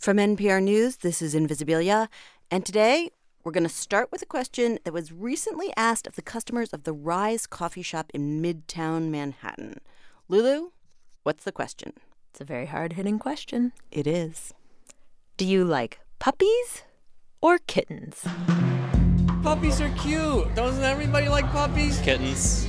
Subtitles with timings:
[0.00, 2.08] From NPR News, this is Invisibilia,
[2.50, 3.10] and today
[3.44, 6.84] we're going to start with a question that was recently asked of the customers of
[6.84, 9.82] the Rise coffee shop in Midtown Manhattan.
[10.26, 10.70] Lulu,
[11.22, 11.92] what's the question?
[12.30, 13.74] It's a very hard hitting question.
[13.92, 14.54] It is.
[15.36, 16.82] Do you like puppies
[17.42, 18.26] or kittens?
[19.42, 20.54] Puppies are cute.
[20.54, 22.00] Doesn't everybody like puppies?
[22.00, 22.66] Kittens.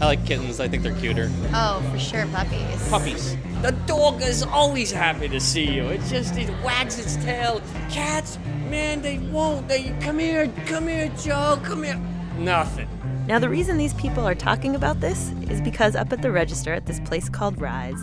[0.00, 0.60] I like kittens.
[0.60, 1.30] I think they're cuter.
[1.52, 2.88] Oh, for sure, puppies.
[2.88, 3.36] Puppies.
[3.62, 5.86] The dog is always happy to see you.
[5.86, 7.60] It just it wags its tail.
[7.90, 8.38] Cats,
[8.70, 9.66] man, they won't.
[9.66, 12.00] They come here, come here, Joe, come here.
[12.38, 12.88] Nothing.
[13.26, 16.72] Now, the reason these people are talking about this is because up at the register
[16.72, 18.02] at this place called Rise,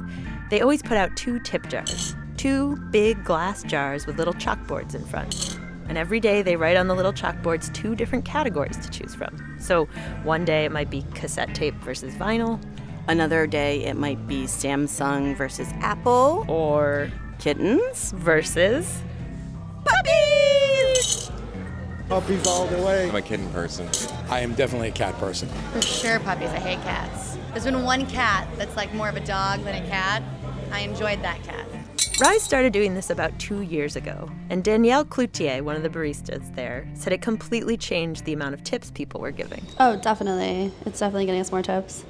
[0.49, 2.15] they always put out two tip jars.
[2.35, 5.57] Two big glass jars with little chalkboards in front.
[5.87, 9.57] And every day they write on the little chalkboards two different categories to choose from.
[9.59, 9.85] So
[10.23, 12.59] one day it might be cassette tape versus vinyl,
[13.07, 18.11] Another day it might be Samsung versus Apple, or kittens.
[18.13, 18.99] versus
[19.85, 21.29] Puppies!
[22.09, 23.07] Puppies all the way.
[23.07, 23.87] I'm a kitten person.
[24.29, 25.47] I am definitely a cat person.
[25.73, 26.49] For sure, puppies.
[26.49, 27.37] I hate cats.
[27.51, 30.23] There's been one cat that's like more of a dog than a cat.
[30.71, 31.67] I enjoyed that cat.
[32.17, 36.55] Rise started doing this about two years ago, and Danielle Cloutier, one of the baristas
[36.55, 39.61] there, said it completely changed the amount of tips people were giving.
[39.81, 40.71] Oh, definitely.
[40.85, 42.05] It's definitely getting us more tips.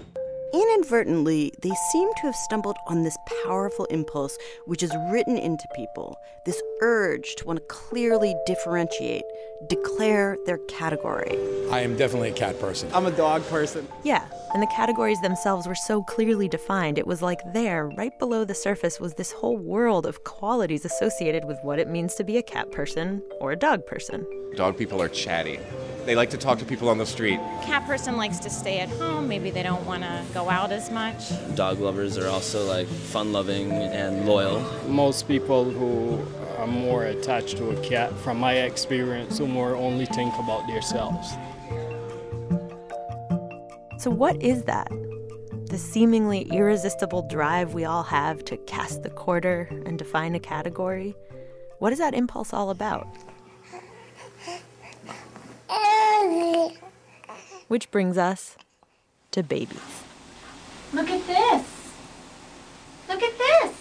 [0.54, 6.18] Inadvertently, they seem to have stumbled on this powerful impulse which is written into people
[6.46, 9.24] this urge to want to clearly differentiate,
[9.68, 11.36] declare their category.
[11.72, 12.90] I am definitely a cat person.
[12.94, 13.88] I'm a dog person.
[14.04, 18.46] Yeah, and the categories themselves were so clearly defined, it was like there, right below
[18.46, 22.38] the surface, was this whole world of qualities associated with what it means to be
[22.38, 24.26] a cat person or a dog person.
[24.56, 25.60] Dog people are chatty.
[26.06, 27.40] They like to talk to people on the street.
[27.64, 29.28] cat person likes to stay at home.
[29.28, 31.32] Maybe they don't want to go out as much.
[31.56, 34.62] Dog lovers are also like fun loving and loyal.
[34.88, 36.24] Most people who
[36.60, 41.32] are more attached to a cat, from my experience, will more only think about themselves.
[43.98, 44.92] So, what is that?
[45.72, 51.16] The seemingly irresistible drive we all have to cast the quarter and define a category?
[51.80, 53.08] What is that impulse all about?
[57.68, 58.58] Which brings us
[59.32, 59.80] to babies.
[60.94, 61.92] Look at this.
[63.10, 63.76] Look at this.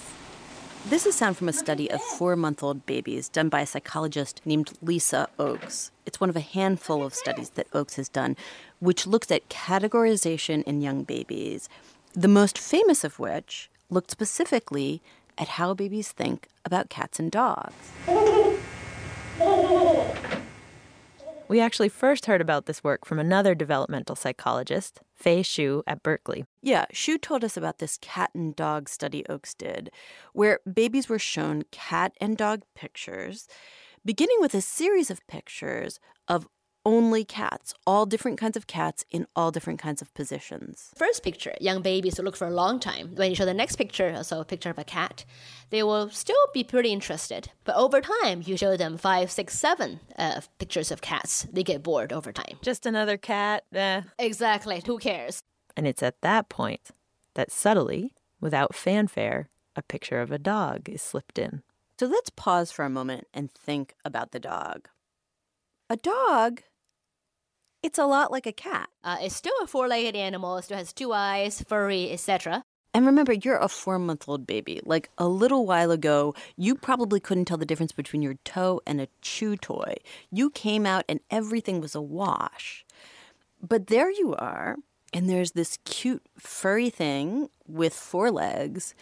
[0.86, 4.40] This is sound from a study of four month old babies done by a psychologist
[4.44, 5.92] named Lisa Oakes.
[6.06, 8.36] It's one of a handful of studies that Oakes has done,
[8.80, 11.68] which looks at categorization in young babies,
[12.12, 15.00] the most famous of which looked specifically
[15.38, 17.74] at how babies think about cats and dogs.
[21.46, 26.46] We actually first heard about this work from another developmental psychologist, Fei Xu at Berkeley.
[26.62, 29.90] Yeah, Xu told us about this cat and dog study Oakes did,
[30.32, 33.46] where babies were shown cat and dog pictures,
[34.06, 36.48] beginning with a series of pictures of
[36.84, 40.90] only cats, all different kinds of cats in all different kinds of positions.
[40.96, 43.14] First picture, young babies will look for a long time.
[43.14, 45.24] When you show the next picture, so a picture of a cat,
[45.70, 47.50] they will still be pretty interested.
[47.64, 51.46] But over time, you show them five, six, seven uh, pictures of cats.
[51.52, 52.58] They get bored over time.
[52.62, 54.02] Just another cat, eh.
[54.18, 54.82] Exactly.
[54.86, 55.42] Who cares?
[55.76, 56.90] And it's at that point
[57.34, 61.62] that subtly, without fanfare, a picture of a dog is slipped in.
[61.98, 64.88] So let's pause for a moment and think about the dog.
[65.90, 66.62] A dog,
[67.84, 68.88] it's a lot like a cat.
[69.04, 70.56] Uh, it's still a four-legged animal.
[70.56, 72.64] It still has two eyes, furry, etc.
[72.94, 74.80] And remember, you're a four month old baby.
[74.86, 79.02] Like a little while ago, you probably couldn't tell the difference between your toe and
[79.02, 79.96] a chew toy.
[80.30, 82.86] You came out and everything was a wash.
[83.60, 84.76] But there you are,
[85.12, 88.94] and there's this cute furry thing with four legs.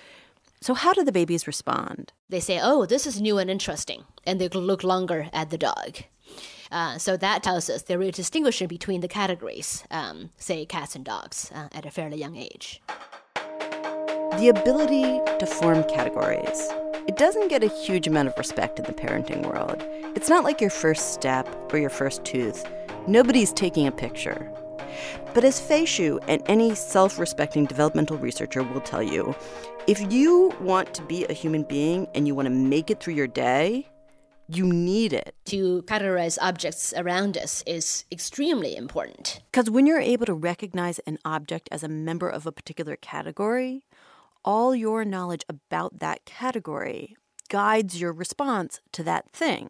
[0.60, 2.12] So, how do the babies respond?
[2.28, 6.04] They say, "Oh, this is new and interesting," and they look longer at the dog.
[6.72, 11.04] Uh, so that tells us they're really distinguishing between the categories, um, say cats and
[11.04, 12.80] dogs, uh, at a fairly young age.
[14.38, 16.70] The ability to form categories.
[17.06, 19.84] It doesn't get a huge amount of respect in the parenting world.
[20.16, 22.66] It's not like your first step or your first tooth.
[23.06, 24.50] Nobody's taking a picture.
[25.34, 29.34] But as Fei Xu and any self respecting developmental researcher will tell you,
[29.86, 33.14] if you want to be a human being and you want to make it through
[33.14, 33.86] your day,
[34.56, 35.34] you need it.
[35.46, 39.40] To categorize objects around us is extremely important.
[39.50, 43.84] Because when you're able to recognize an object as a member of a particular category,
[44.44, 47.16] all your knowledge about that category
[47.48, 49.68] guides your response to that thing,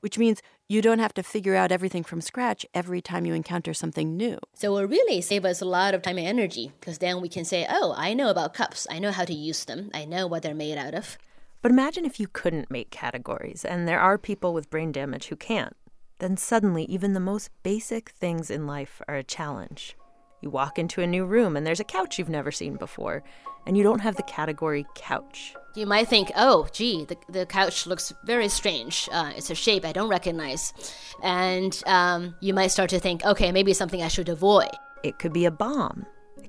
[0.00, 3.74] which means you don't have to figure out everything from scratch every time you encounter
[3.74, 4.38] something new.
[4.54, 7.44] So it really saves us a lot of time and energy because then we can
[7.44, 8.86] say, oh, I know about cups.
[8.90, 9.90] I know how to use them.
[9.92, 11.18] I know what they're made out of.
[11.64, 15.36] But imagine if you couldn't make categories, and there are people with brain damage who
[15.36, 15.74] can't.
[16.18, 19.96] Then suddenly, even the most basic things in life are a challenge.
[20.42, 23.24] You walk into a new room and there's a couch you've never seen before,
[23.66, 25.54] and you don't have the category couch.
[25.74, 29.08] You might think, oh, gee, the, the couch looks very strange.
[29.10, 30.74] Uh, it's a shape I don't recognize.
[31.22, 34.68] And um, you might start to think, okay, maybe something I should avoid.
[35.02, 36.04] It could be a bomb.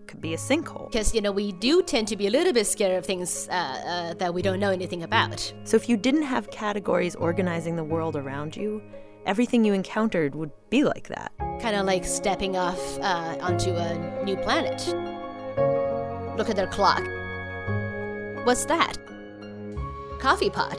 [0.06, 0.92] It could be a sinkhole.
[0.92, 3.54] Because, you know, we do tend to be a little bit scared of things uh,
[3.54, 5.52] uh, that we don't know anything about.
[5.64, 8.84] So if you didn't have categories organizing the world around you,
[9.26, 11.32] everything you encountered would be like that.
[11.60, 14.86] Kind of like stepping off uh, onto a new planet.
[16.38, 17.04] Look at their clock.
[18.46, 18.98] What's that?
[20.20, 20.78] Coffee pot.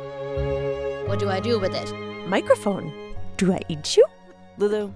[1.08, 1.92] What do I do with it?
[2.28, 2.92] Microphone.
[3.38, 4.06] Do I eat you?
[4.56, 4.92] Lulu.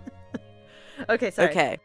[1.09, 1.51] okay, sorry.
[1.51, 1.79] Okay.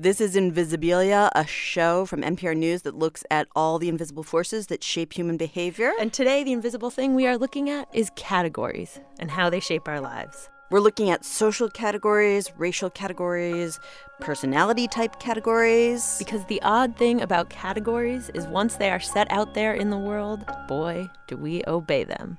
[0.00, 4.68] This is Invisibilia, a show from NPR News that looks at all the invisible forces
[4.68, 5.90] that shape human behavior.
[5.98, 9.88] And today, the invisible thing we are looking at is categories and how they shape
[9.88, 10.50] our lives.
[10.70, 13.80] We're looking at social categories, racial categories,
[14.20, 16.14] personality type categories.
[16.20, 19.98] Because the odd thing about categories is once they are set out there in the
[19.98, 22.38] world, boy, do we obey them.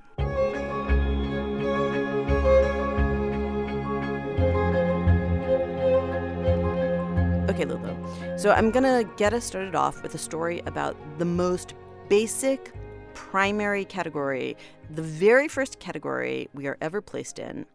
[7.49, 8.37] Okay, Lulu.
[8.37, 11.73] So I'm going to get us started off with a story about the most
[12.07, 12.71] basic
[13.15, 14.55] primary category,
[14.91, 17.65] the very first category we are ever placed in.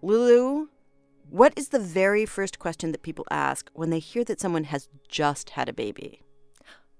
[0.00, 0.68] Lulu,
[1.28, 4.88] what is the very first question that people ask when they hear that someone has
[5.08, 6.22] just had a baby?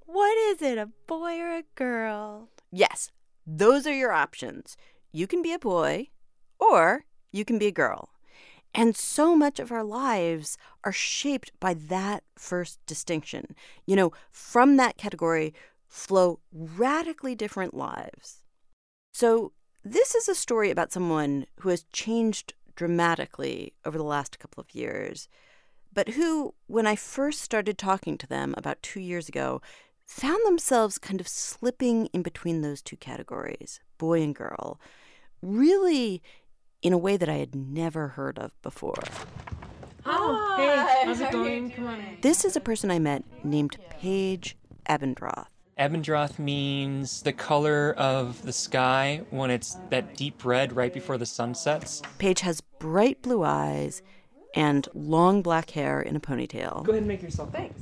[0.04, 2.50] What is it, a boy or a girl?
[2.70, 3.10] Yes,
[3.46, 4.76] those are your options.
[5.12, 6.08] You can be a boy
[6.58, 8.10] or you can be a girl.
[8.74, 13.54] And so much of our lives are shaped by that first distinction.
[13.86, 15.54] You know, from that category
[15.88, 18.42] flow radically different lives.
[19.12, 19.52] So,
[19.84, 24.74] this is a story about someone who has changed dramatically over the last couple of
[24.74, 25.28] years,
[25.92, 29.60] but who, when I first started talking to them about two years ago,
[30.06, 34.80] found themselves kind of slipping in between those two categories, boy and girl,
[35.42, 36.22] really
[36.82, 39.02] in a way that I had never heard of before.
[40.04, 41.70] Oh, hey, how's it going?
[41.70, 42.18] Come on.
[42.22, 44.56] This is a person I met named Paige
[44.88, 45.46] Abendroth.
[45.78, 51.26] Abendroth means the color of the sky when it's that deep red right before the
[51.26, 52.02] sun sets.
[52.18, 54.02] Paige has bright blue eyes
[54.54, 56.84] and long black hair in a ponytail.
[56.84, 57.52] Go ahead and make yourself.
[57.52, 57.80] Thanks.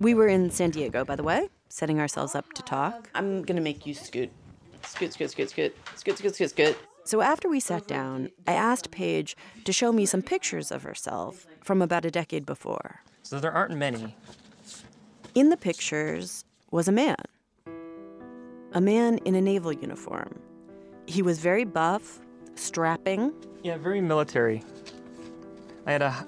[0.00, 3.08] We were in San Diego, by the way, setting ourselves up to talk.
[3.14, 4.30] I'm gonna make you scoot.
[4.84, 5.76] Scoot, scoot, scoot, scoot.
[5.94, 6.78] Scoot, scoot, scoot, scoot.
[7.04, 11.46] So after we sat down, I asked Paige to show me some pictures of herself
[11.60, 13.00] from about a decade before.
[13.22, 14.14] So there aren't many.
[15.34, 17.16] In the pictures was a man.
[18.72, 20.38] A man in a naval uniform.
[21.06, 22.20] He was very buff,
[22.54, 23.32] strapping.
[23.62, 24.62] Yeah, very military.
[25.86, 26.26] I had a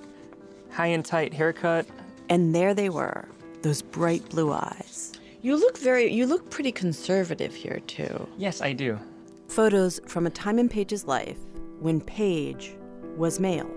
[0.70, 1.86] high and tight haircut.
[2.28, 3.28] And there they were,
[3.62, 5.12] those bright blue eyes.
[5.42, 8.28] You look very, you look pretty conservative here, too.
[8.36, 8.98] Yes, I do.
[9.48, 11.38] Photos from a time in Paige's life
[11.78, 12.76] when Paige
[13.16, 13.70] was male.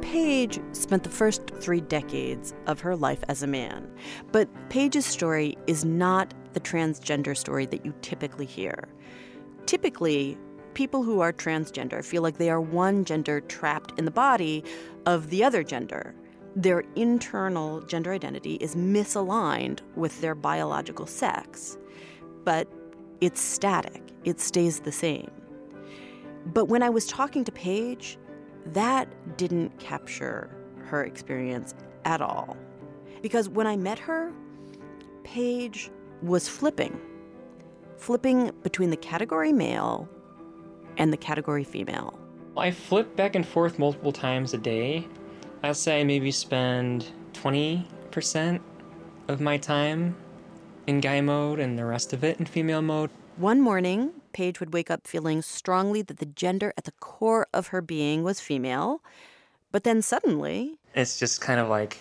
[0.00, 3.88] Paige spent the first three decades of her life as a man,
[4.32, 8.88] but Paige's story is not the transgender story that you typically hear.
[9.66, 10.36] Typically,
[10.74, 14.64] people who are transgender feel like they are one gender trapped in the body
[15.06, 16.14] of the other gender.
[16.56, 21.78] Their internal gender identity is misaligned with their biological sex,
[22.44, 22.66] but
[23.20, 25.30] it's static, it stays the same.
[26.46, 28.18] But when I was talking to Paige,
[28.66, 30.50] that didn't capture
[30.84, 32.56] her experience at all.
[33.22, 34.32] Because when I met her,
[35.22, 35.90] Paige
[36.22, 36.98] was flipping,
[37.96, 40.08] flipping between the category male
[40.96, 42.18] and the category female.
[42.56, 45.06] I flip back and forth multiple times a day.
[45.62, 48.60] I'd say I maybe spend 20%
[49.28, 50.16] of my time
[50.86, 53.10] in guy mode and the rest of it in female mode.
[53.36, 57.68] One morning, Paige would wake up feeling strongly that the gender at the core of
[57.68, 59.02] her being was female.
[59.70, 61.98] But then suddenly, It's just kind of like,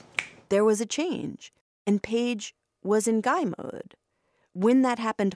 [0.49, 1.53] there was a change,
[1.85, 3.95] and Paige was in guy mode.
[4.53, 5.35] When that happened,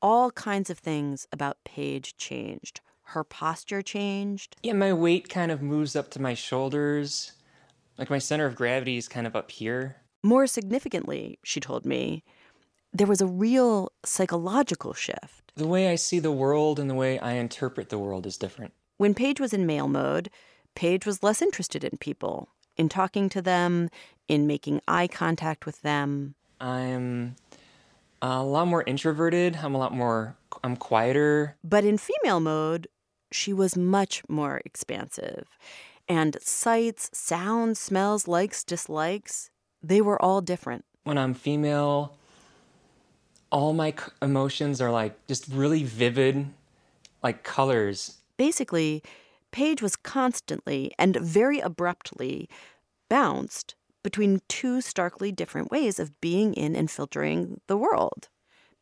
[0.00, 2.80] all kinds of things about Paige changed.
[3.08, 4.56] Her posture changed.
[4.62, 7.32] yeah, my weight kind of moves up to my shoulders.
[7.98, 9.96] Like my center of gravity is kind of up here.
[10.22, 12.24] More significantly, she told me,
[12.92, 15.52] there was a real psychological shift.
[15.56, 18.72] The way I see the world and the way I interpret the world is different.
[18.96, 20.30] When Paige was in male mode,
[20.74, 23.90] Paige was less interested in people, in talking to them,
[24.28, 26.34] in making eye contact with them.
[26.60, 27.36] I'm
[28.22, 29.58] a lot more introverted.
[29.62, 31.56] I'm a lot more, I'm quieter.
[31.62, 32.88] But in female mode,
[33.30, 35.46] she was much more expansive.
[36.08, 39.50] And sights, sounds, smells, likes, dislikes,
[39.82, 40.84] they were all different.
[41.04, 42.16] When I'm female,
[43.50, 46.46] all my c- emotions are like just really vivid,
[47.22, 48.18] like colors.
[48.36, 49.02] Basically,
[49.50, 52.48] Paige was constantly and very abruptly
[53.08, 58.28] bounced between two starkly different ways of being in and filtering the world.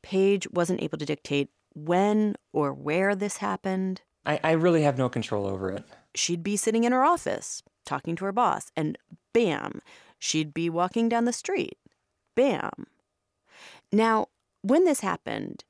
[0.03, 4.03] Paige wasn't able to dictate when or where this happened.
[4.27, 5.85] I, I really have no control over it.
[6.15, 8.97] She'd be sitting in her office talking to her boss, and
[9.33, 9.81] bam,
[10.19, 11.79] she'd be walking down the street.
[12.35, 12.87] Bam.
[13.93, 14.29] Now,
[14.63, 15.65] when this happened,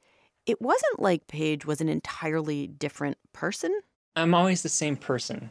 [0.46, 3.80] it wasn't like Paige was an entirely different person.
[4.16, 5.50] I'm always the same person.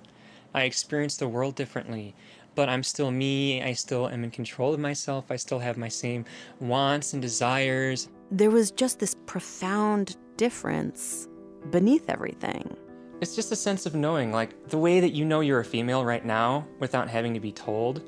[0.54, 2.14] I experience the world differently,
[2.56, 3.62] but I'm still me.
[3.62, 5.32] I still am in control of myself.
[5.32, 6.26] I still have my same
[6.60, 8.10] wants and desires.
[8.32, 11.28] There was just this profound difference
[11.70, 12.76] beneath everything.
[13.22, 16.04] It's just a sense of knowing, like the way that you know you're a female
[16.04, 18.02] right now without having to be told.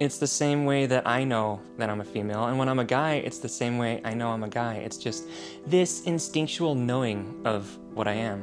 [0.00, 2.46] It's the same way that I know that I'm a female.
[2.46, 4.74] And when I'm a guy, it's the same way I know I'm a guy.
[4.74, 5.28] It's just
[5.64, 8.42] this instinctual knowing of what I am.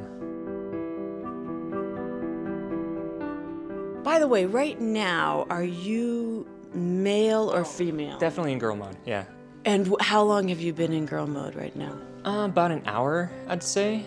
[4.02, 8.18] By the way, right now, are you male or female?
[8.18, 9.24] Definitely in girl mode, yeah.
[9.66, 11.98] And how long have you been in girl mode right now?
[12.24, 14.06] Uh, about an hour, I'd say.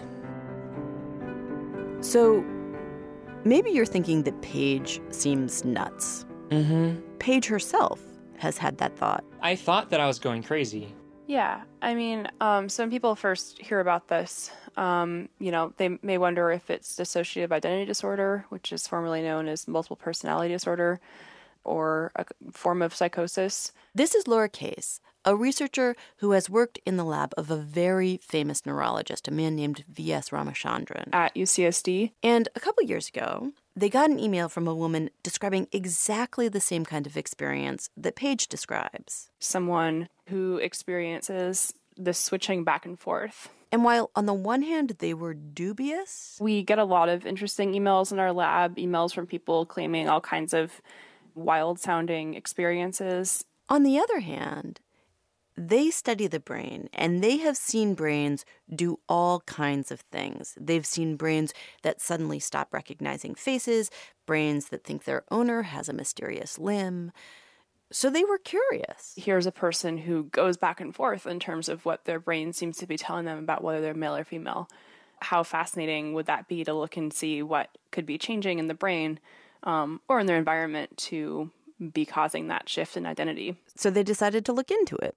[2.02, 2.44] So
[3.44, 6.26] maybe you're thinking that Paige seems nuts.
[6.50, 7.00] Mm-hmm.
[7.20, 8.02] Paige herself
[8.38, 9.24] has had that thought.
[9.42, 10.94] I thought that I was going crazy.
[11.28, 16.00] Yeah, I mean, um, so when people first hear about this, um, you know, they
[16.02, 21.00] may wonder if it's dissociative identity disorder, which is formerly known as multiple personality disorder,
[21.64, 23.72] or a form of psychosis.
[23.94, 28.20] This is Laura Case, a researcher who has worked in the lab of a very
[28.24, 30.30] famous neurologist, a man named V.S.
[30.30, 31.10] Ramachandran.
[31.14, 32.12] At UCSD.
[32.24, 36.62] And a couple years ago, they got an email from a woman describing exactly the
[36.62, 39.30] same kind of experience that Paige describes.
[39.40, 43.50] Someone who experiences the switching back and forth.
[43.72, 47.74] And while on the one hand they were dubious, we get a lot of interesting
[47.74, 50.82] emails in our lab, emails from people claiming all kinds of
[51.36, 53.46] wild sounding experiences.
[53.68, 54.80] On the other hand,
[55.60, 60.56] they study the brain and they have seen brains do all kinds of things.
[60.58, 63.92] They've seen brains that suddenly stop recognizing faces,
[64.26, 67.12] brains that think their owner has a mysterious limb.
[67.92, 69.14] So they were curious.
[69.18, 72.78] Here's a person who goes back and forth in terms of what their brain seems
[72.78, 74.70] to be telling them about whether they're male or female.
[75.20, 78.74] How fascinating would that be to look and see what could be changing in the
[78.74, 79.20] brain
[79.64, 81.52] um, or in their environment to
[81.92, 83.58] be causing that shift in identity?
[83.76, 85.16] So they decided to look into it.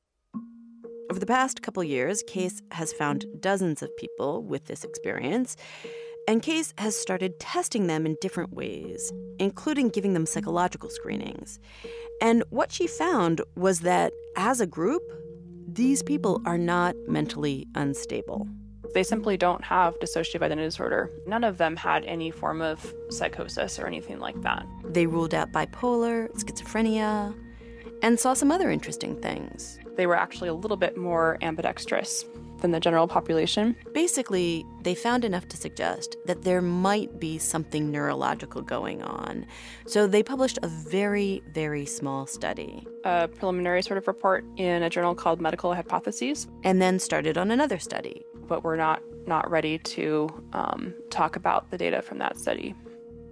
[1.10, 5.56] Over the past couple years, Case has found dozens of people with this experience,
[6.28, 11.58] and Case has started testing them in different ways, including giving them psychological screenings.
[12.20, 15.02] And what she found was that as a group,
[15.66, 18.48] these people are not mentally unstable.
[18.94, 21.10] They simply don't have dissociative identity disorder.
[21.26, 24.66] None of them had any form of psychosis or anything like that.
[24.84, 27.34] They ruled out bipolar, schizophrenia,
[28.02, 29.78] and saw some other interesting things.
[29.96, 32.24] They were actually a little bit more ambidextrous
[32.60, 33.76] than the general population.
[33.92, 39.44] Basically, they found enough to suggest that there might be something neurological going on.
[39.86, 42.86] So they published a very, very small study.
[43.04, 46.46] A preliminary sort of report in a journal called Medical Hypotheses.
[46.62, 48.24] And then started on another study.
[48.46, 52.74] But we're not, not ready to um, talk about the data from that study.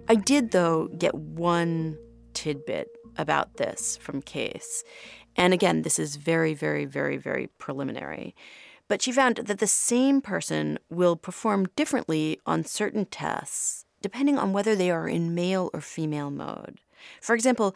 [0.09, 1.97] I did, though, get one
[2.33, 4.83] tidbit about this from Case.
[5.35, 8.35] And again, this is very, very, very, very preliminary.
[8.87, 14.53] But she found that the same person will perform differently on certain tests depending on
[14.53, 16.79] whether they are in male or female mode.
[17.21, 17.75] For example,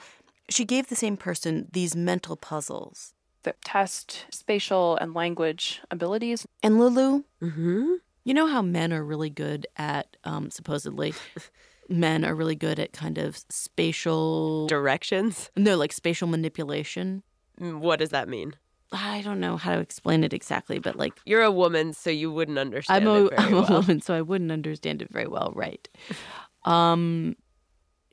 [0.50, 6.48] she gave the same person these mental puzzles that test spatial and language abilities.
[6.64, 7.94] And Lulu, mm-hmm.
[8.24, 11.14] you know how men are really good at, um, supposedly,
[11.90, 15.52] men are really good at kind of spatial directions?
[15.56, 17.22] No, like spatial manipulation.
[17.58, 18.54] What does that mean?
[18.92, 22.32] I don't know how to explain it exactly, but like you're a woman, so you
[22.32, 23.08] wouldn't understand.
[23.08, 23.68] I'm a, it very I'm well.
[23.68, 25.88] a woman, so I wouldn't understand it very well, right?
[26.64, 27.36] um,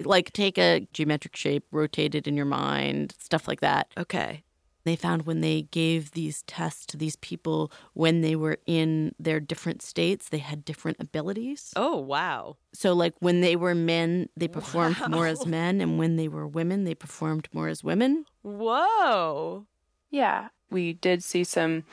[0.00, 3.88] like take a geometric shape, rotate it in your mind, stuff like that.
[3.96, 4.44] Okay.
[4.84, 9.38] They found when they gave these tests to these people when they were in their
[9.38, 11.72] different states, they had different abilities.
[11.76, 12.56] Oh, wow.
[12.72, 15.08] So, like when they were men, they performed wow.
[15.08, 18.24] more as men, and when they were women, they performed more as women.
[18.42, 19.66] Whoa.
[20.10, 21.84] Yeah, we did see some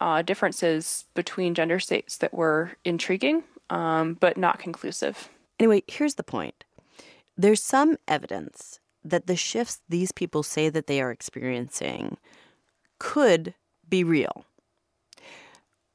[0.00, 5.28] uh, differences between gender states that were intriguing, um, but not conclusive.
[5.58, 6.64] Anyway, here's the point
[7.36, 12.16] there's some evidence that the shifts these people say that they are experiencing
[12.98, 13.54] could
[13.88, 14.44] be real.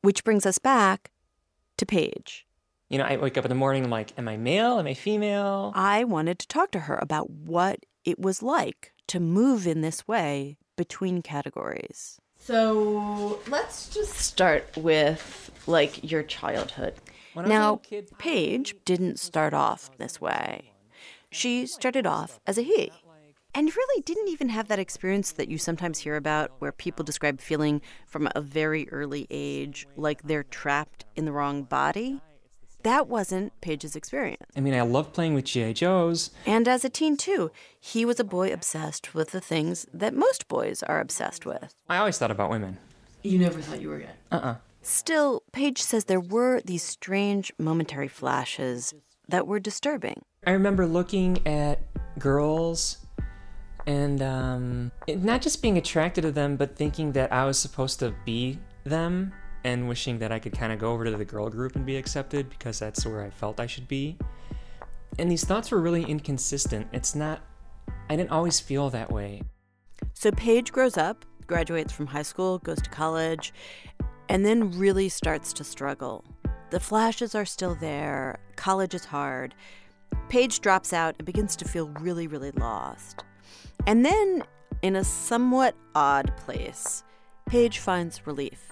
[0.01, 1.11] Which brings us back
[1.77, 2.45] to Paige.
[2.89, 4.79] You know, I wake up in the morning, I'm like, am I male?
[4.79, 5.71] Am I female?
[5.75, 10.07] I wanted to talk to her about what it was like to move in this
[10.07, 12.19] way between categories.
[12.37, 16.93] So let's just start with like your childhood.
[17.35, 17.81] Now,
[18.17, 20.71] Paige didn't start off this way.
[21.35, 22.93] She started off as a he.
[23.53, 27.41] And really didn't even have that experience that you sometimes hear about where people describe
[27.41, 32.21] feeling from a very early age like they're trapped in the wrong body.
[32.83, 34.45] That wasn't Paige's experience.
[34.55, 35.73] I mean, I love playing with G.I.
[35.73, 36.31] Joes.
[36.45, 40.47] And as a teen, too, he was a boy obsessed with the things that most
[40.47, 41.75] boys are obsessed with.
[41.89, 42.77] I always thought about women.
[43.23, 44.09] You never thought you were gay?
[44.31, 48.93] Uh uh Still, Paige says there were these strange momentary flashes
[49.27, 50.21] that were disturbing.
[50.47, 51.79] I remember looking at
[52.19, 52.99] girls
[53.87, 58.13] and um, not just being attracted to them, but thinking that I was supposed to
[58.25, 59.33] be them
[59.63, 61.97] and wishing that I could kind of go over to the girl group and be
[61.97, 64.17] accepted because that's where I felt I should be.
[65.17, 66.87] And these thoughts were really inconsistent.
[66.91, 67.41] It's not,
[68.09, 69.41] I didn't always feel that way.
[70.13, 73.51] So Paige grows up, graduates from high school, goes to college,
[74.29, 76.23] and then really starts to struggle.
[76.69, 79.55] The flashes are still there, college is hard.
[80.29, 83.23] Paige drops out and begins to feel really, really lost.
[83.87, 84.43] And then,
[84.81, 87.03] in a somewhat odd place,
[87.47, 88.67] Paige finds relief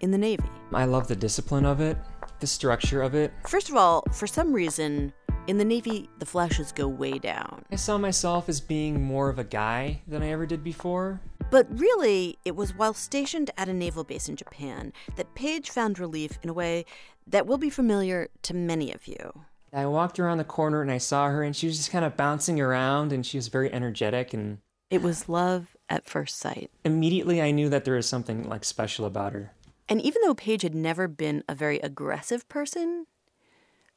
[0.00, 0.48] in the Navy.
[0.72, 1.96] I love the discipline of it,
[2.40, 3.32] the structure of it.
[3.46, 5.12] First of all, for some reason,
[5.46, 7.64] in the Navy, the flashes go way down.
[7.70, 11.20] I saw myself as being more of a guy than I ever did before.
[11.50, 15.98] But really, it was while stationed at a naval base in Japan that Paige found
[15.98, 16.84] relief in a way
[17.26, 19.44] that will be familiar to many of you.
[19.72, 22.16] I walked around the corner and I saw her, and she was just kind of
[22.16, 24.34] bouncing around, and she was very energetic.
[24.34, 24.58] And
[24.90, 26.70] It was love at first sight.
[26.84, 29.52] immediately I knew that there was something like special about her.
[29.88, 33.06] And even though Paige had never been a very aggressive person,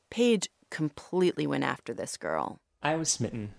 [0.10, 2.60] Paige completely went after this girl.
[2.82, 3.54] I was smitten.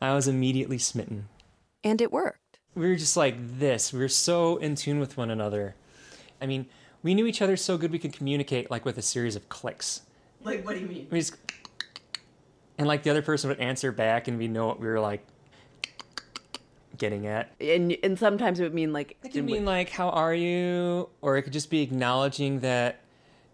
[0.00, 1.28] I was immediately smitten.
[1.84, 2.58] And it worked.
[2.74, 3.92] We were just like this.
[3.92, 5.74] We were so in tune with one another.
[6.40, 6.66] I mean,
[7.02, 10.02] we knew each other so good we could communicate like with a series of clicks.
[10.42, 11.08] Like, what do you mean?
[11.10, 11.36] We just,
[12.78, 15.26] and like the other person would answer back, and we know what we were like
[16.96, 17.52] getting at.
[17.60, 21.36] And and sometimes it would mean like It could mean like, "How are you?" or
[21.36, 23.00] it could just be acknowledging that,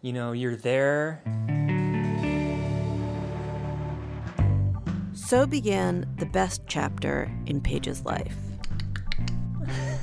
[0.03, 1.23] you know, you're there.
[5.15, 8.37] So began the best chapter in Paige's life.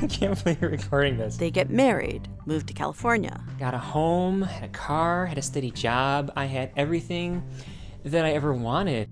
[0.02, 1.38] I can't believe you're recording this.
[1.38, 3.40] They get married, move to California.
[3.60, 6.32] Got a home, had a car, had a steady job.
[6.36, 7.44] I had everything
[8.04, 9.10] that I ever wanted.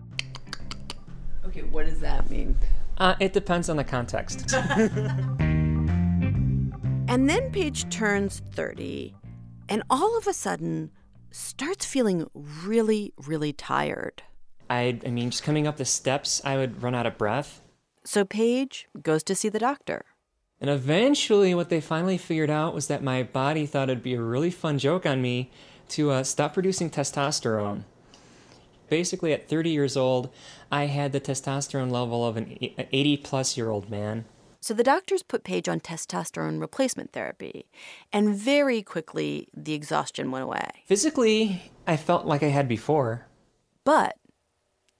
[1.45, 2.57] Okay, what does that mean?
[2.97, 4.55] Uh, it depends on the context.
[7.09, 9.15] And then Paige turns 30
[9.67, 10.91] and all of a sudden
[11.31, 14.21] starts feeling really, really tired.
[14.69, 17.63] I, I mean, just coming up the steps, I would run out of breath.
[18.03, 20.05] So Paige goes to see the doctor.
[20.61, 24.21] And eventually, what they finally figured out was that my body thought it'd be a
[24.21, 25.51] really fun joke on me
[25.89, 27.83] to uh, stop producing testosterone.
[28.89, 30.29] Basically, at 30 years old,
[30.71, 34.25] I had the testosterone level of an 80 plus year old man.
[34.61, 37.69] So the doctors put Paige on testosterone replacement therapy,
[38.11, 40.69] and very quickly the exhaustion went away.
[40.85, 43.27] Physically, I felt like I had before.
[43.85, 44.17] But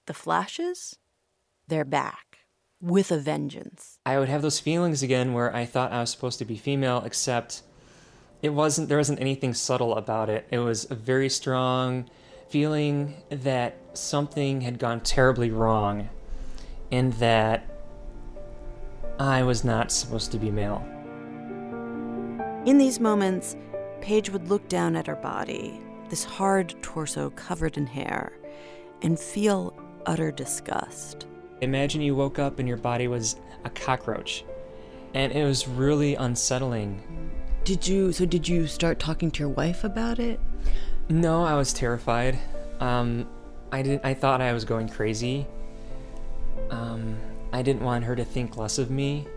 [0.05, 0.95] the flashes,
[1.67, 2.28] they're back
[2.81, 3.99] with a vengeance.
[4.05, 7.01] I would have those feelings again where I thought I was supposed to be female,
[7.05, 7.63] except
[8.41, 10.47] it wasn't, there wasn't anything subtle about it.
[10.49, 12.09] It was a very strong
[12.49, 16.09] feeling that something had gone terribly wrong
[16.91, 17.65] and that
[19.19, 20.83] I was not supposed to be male.
[22.65, 23.55] In these moments,
[24.01, 28.31] Paige would look down at her body, this hard torso covered in hair,
[29.01, 29.73] and feel
[30.05, 31.27] utter disgust.
[31.61, 34.45] Imagine you woke up and your body was a cockroach.
[35.13, 37.03] And it was really unsettling.
[37.63, 40.39] Did you so did you start talking to your wife about it?
[41.09, 42.37] No, I was terrified.
[42.79, 43.27] Um,
[43.71, 44.05] I didn't.
[44.05, 45.45] I thought I was going crazy.
[46.69, 47.17] Um,
[47.51, 49.27] I didn't want her to think less of me,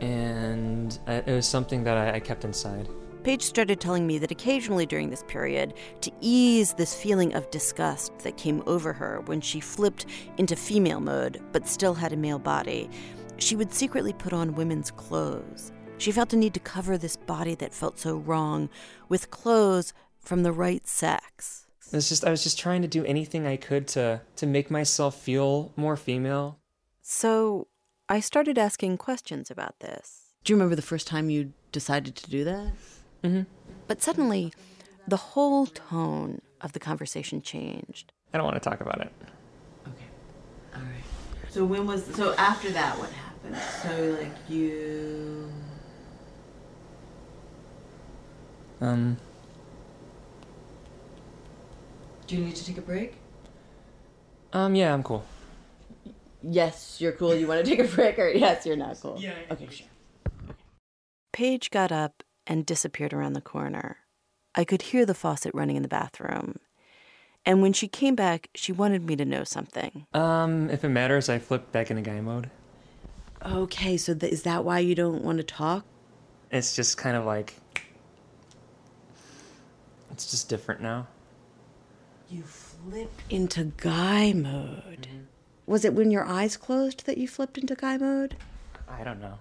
[0.00, 2.88] and uh, it was something that I, I kept inside.
[3.24, 8.18] Paige started telling me that occasionally during this period, to ease this feeling of disgust
[8.18, 10.04] that came over her when she flipped
[10.36, 12.90] into female mode but still had a male body,
[13.38, 17.54] she would secretly put on women's clothes She felt a need to cover this body
[17.56, 18.68] that felt so wrong
[19.08, 21.66] with clothes from the right sex.
[21.92, 25.14] It's just I was just trying to do anything I could to to make myself
[25.14, 26.58] feel more female.
[27.00, 27.68] So
[28.08, 30.34] I started asking questions about this.
[30.42, 32.72] Do you remember the first time you decided to do that?
[33.24, 33.42] Mm-hmm.
[33.88, 34.52] But suddenly,
[35.08, 38.12] the whole tone of the conversation changed.
[38.32, 39.12] I don't want to talk about it.
[39.88, 40.04] Okay.
[40.74, 41.04] All right.
[41.48, 43.56] So when was so after that what happened?
[43.82, 45.50] So like you
[48.80, 49.16] Um
[52.26, 53.14] Do you need to take a break?
[54.52, 55.24] um yeah, I'm cool.
[56.42, 57.34] Yes, you're cool.
[57.34, 59.16] You want to take a break or yes, you're not cool.
[59.18, 59.32] Yeah.
[59.50, 59.86] Okay, sure.
[61.32, 63.98] Paige got up and disappeared around the corner.
[64.54, 66.58] I could hear the faucet running in the bathroom.
[67.46, 70.06] And when she came back, she wanted me to know something.
[70.14, 72.50] Um if it matters, I flipped back into guy mode.
[73.44, 75.84] Okay, so th- is that why you don't want to talk?
[76.50, 77.54] It's just kind of like
[80.10, 81.08] it's just different now.
[82.30, 85.08] You flipped into guy mode.
[85.66, 88.36] Was it when your eyes closed that you flipped into guy mode?
[88.88, 89.38] I don't know.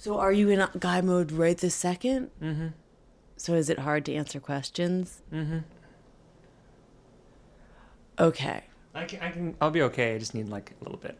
[0.00, 2.30] So are you in guy mode right this second?
[2.42, 2.68] Mm-hmm.
[3.36, 5.20] So is it hard to answer questions?
[5.30, 5.58] Mm-hmm.
[8.18, 8.64] Okay.
[8.94, 10.14] I can, I can I'll be okay.
[10.14, 11.18] I just need like a little bit.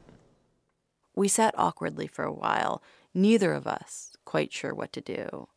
[1.14, 5.48] We sat awkwardly for a while, neither of us quite sure what to do.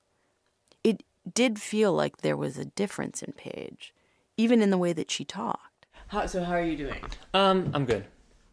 [0.83, 3.93] It did feel like there was a difference in Paige,
[4.35, 5.85] even in the way that she talked.
[6.07, 7.01] How, so, how are you doing?
[7.33, 8.03] Um, I'm good.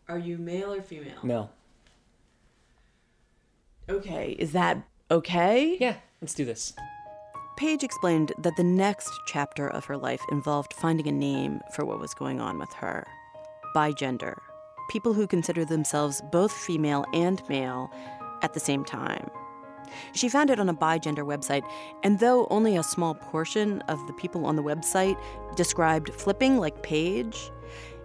[0.07, 1.19] Are you male or female?
[1.25, 1.51] Mel.
[3.91, 4.79] Okay, is that
[5.11, 5.77] okay?
[5.81, 6.73] Yeah, let's do this.
[7.57, 11.99] Paige explained that the next chapter of her life involved finding a name for what
[11.99, 13.05] was going on with her
[13.75, 14.39] bigender,
[14.91, 17.91] people who consider themselves both female and male
[18.43, 19.29] at the same time.
[20.15, 21.69] She found it on a bigender website,
[22.05, 25.21] and though only a small portion of the people on the website
[25.57, 27.51] described flipping like Paige,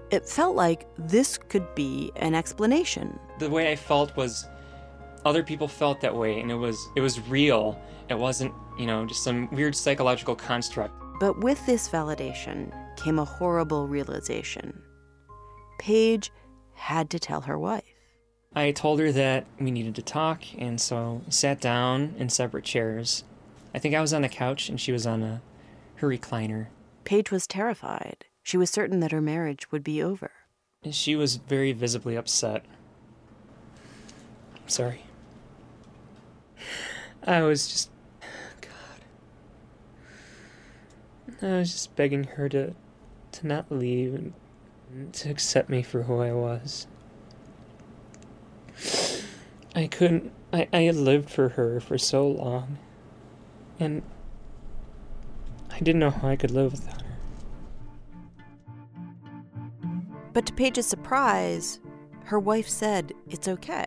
[0.10, 3.20] it felt like this could be an explanation.
[3.38, 4.48] The way I felt was
[5.26, 7.80] other people felt that way and it was it was real.
[8.10, 10.94] It wasn't, you know, just some weird psychological construct.
[11.20, 14.82] But with this validation came a horrible realization.
[15.80, 16.32] Paige
[16.76, 17.84] had to tell her wife.
[18.56, 23.26] I told her that we needed to talk, and so sat down in separate chairs.
[23.74, 25.42] I think I was on a couch and she was on a
[25.96, 26.68] her recliner.
[27.04, 28.26] Paige was terrified.
[28.44, 30.32] She was certain that her marriage would be over.
[30.84, 32.64] And she was very visibly upset.
[34.62, 35.02] I'm sorry.
[37.26, 37.90] I was just
[38.62, 39.02] God.
[41.42, 42.74] I was just begging her to
[43.34, 44.34] to not leave and
[45.14, 46.88] to accept me for who I was.
[49.76, 50.32] I couldn't.
[50.54, 52.78] I, I had lived for her for so long.
[53.80, 54.04] And
[55.70, 57.18] I didn't know how I could live without her.
[60.32, 61.80] But to Paige's surprise,
[62.26, 63.86] her wife said it's okay.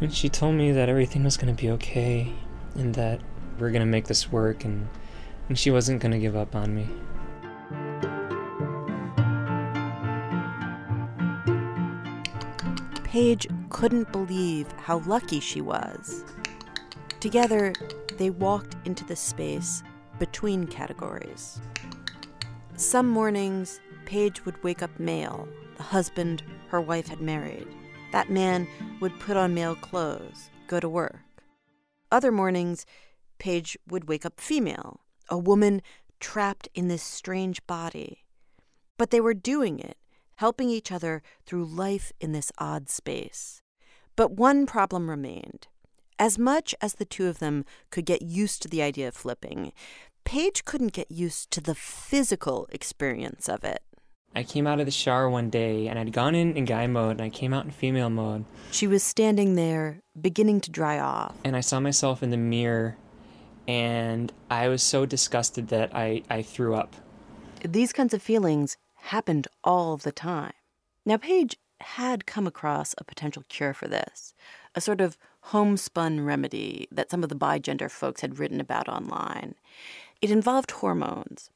[0.00, 2.32] And she told me that everything was going to be okay
[2.74, 3.20] and that
[3.58, 4.88] we're going to make this work and,
[5.48, 6.86] and she wasn't going to give up on me.
[13.04, 16.24] Paige couldn't believe how lucky she was.
[17.18, 17.72] Together,
[18.18, 19.82] they walked into the space
[20.18, 21.60] between categories.
[22.76, 27.66] Some mornings, Paige would wake up male, the husband her wife had married.
[28.12, 28.68] That man
[29.00, 31.16] would put on male clothes, go to work.
[32.10, 32.86] Other mornings,
[33.38, 35.82] Paige would wake up female, a woman
[36.20, 38.24] trapped in this strange body.
[38.96, 39.96] But they were doing it,
[40.36, 43.60] helping each other through life in this odd space.
[44.14, 45.68] But one problem remained.
[46.18, 49.72] As much as the two of them could get used to the idea of flipping,
[50.24, 53.82] Paige couldn't get used to the physical experience of it.
[54.36, 57.12] I came out of the shower one day and I'd gone in in guy mode
[57.12, 58.44] and I came out in female mode.
[58.70, 61.34] She was standing there, beginning to dry off.
[61.42, 62.98] And I saw myself in the mirror
[63.66, 66.94] and I was so disgusted that I, I threw up.
[67.64, 70.52] These kinds of feelings happened all the time.
[71.06, 74.34] Now, Paige had come across a potential cure for this,
[74.74, 79.54] a sort of homespun remedy that some of the bigender folks had written about online.
[80.20, 81.48] It involved hormones.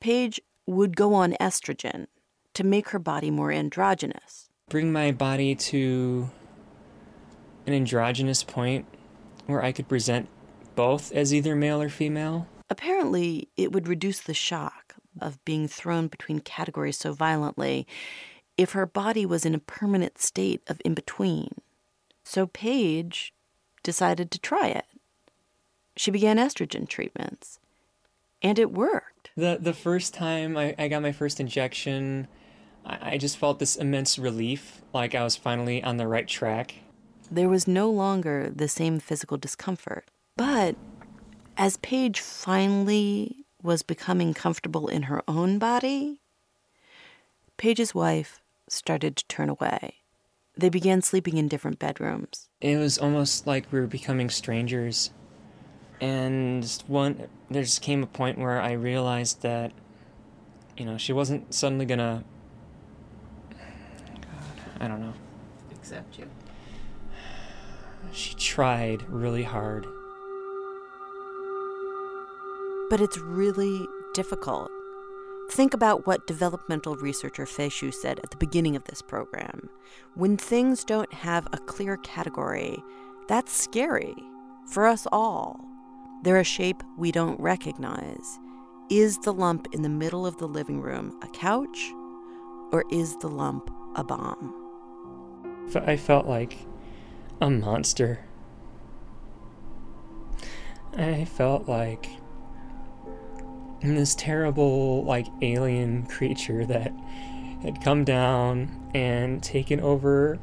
[0.00, 2.06] Paige would go on estrogen
[2.54, 4.48] to make her body more androgynous.
[4.68, 6.30] Bring my body to
[7.66, 8.86] an androgynous point
[9.46, 10.28] where I could present
[10.74, 12.46] both as either male or female.
[12.70, 17.86] Apparently, it would reduce the shock of being thrown between categories so violently
[18.56, 21.54] if her body was in a permanent state of in between.
[22.22, 23.34] So Paige
[23.82, 24.86] decided to try it.
[25.96, 27.60] She began estrogen treatments,
[28.42, 29.30] and it worked.
[29.36, 32.26] The the first time I, I got my first injection,
[32.84, 36.74] I, I just felt this immense relief, like I was finally on the right track.
[37.30, 40.06] There was no longer the same physical discomfort.
[40.36, 40.76] But
[41.56, 46.20] as Paige finally was becoming comfortable in her own body,
[47.56, 49.94] Paige's wife started to turn away.
[50.56, 52.48] They began sleeping in different bedrooms.
[52.60, 55.10] It was almost like we were becoming strangers.
[56.00, 59.72] And one there just came a point where I realized that
[60.76, 62.24] you know, she wasn't suddenly gonna
[64.80, 65.14] I don't know.
[65.72, 66.26] Accept you.
[68.12, 69.86] She tried really hard.
[72.90, 74.70] But it's really difficult.
[75.50, 79.68] Think about what developmental researcher Fei Xu said at the beginning of this program.
[80.14, 82.82] When things don't have a clear category,
[83.28, 84.14] that's scary
[84.66, 85.60] for us all.
[86.22, 88.38] They're a shape we don't recognize.
[88.90, 91.92] Is the lump in the middle of the living room a couch,
[92.72, 94.63] or is the lump a bomb?
[95.74, 96.58] I felt like
[97.40, 98.20] a monster.
[100.96, 102.08] I felt like
[103.82, 106.92] this terrible, like, alien creature that
[107.62, 110.38] had come down and taken over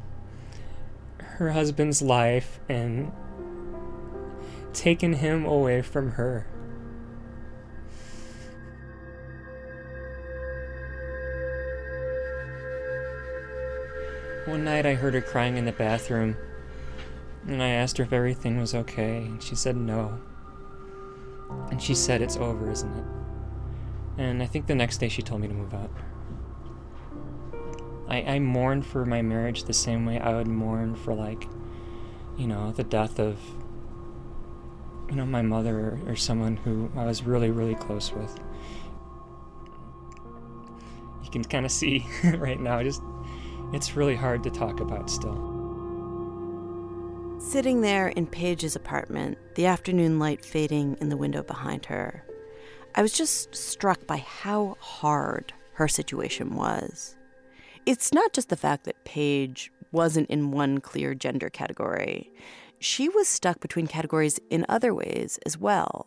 [1.18, 3.10] her husband's life and
[4.72, 6.46] taken him away from her.
[14.52, 16.36] One night I heard her crying in the bathroom,
[17.46, 20.20] and I asked her if everything was okay, and she said no.
[21.70, 23.04] And she said it's over, isn't it?
[24.18, 25.90] And I think the next day she told me to move out.
[28.06, 31.48] I, I mourned for my marriage the same way I would mourn for, like,
[32.36, 33.38] you know, the death of,
[35.08, 38.38] you know, my mother or, or someone who I was really, really close with.
[41.24, 43.00] You can kind of see right now, just,
[43.72, 45.50] it's really hard to talk about still.
[47.38, 52.24] Sitting there in Paige's apartment, the afternoon light fading in the window behind her,
[52.94, 57.16] I was just struck by how hard her situation was.
[57.84, 62.32] It's not just the fact that Paige wasn't in one clear gender category,
[62.78, 66.06] she was stuck between categories in other ways as well.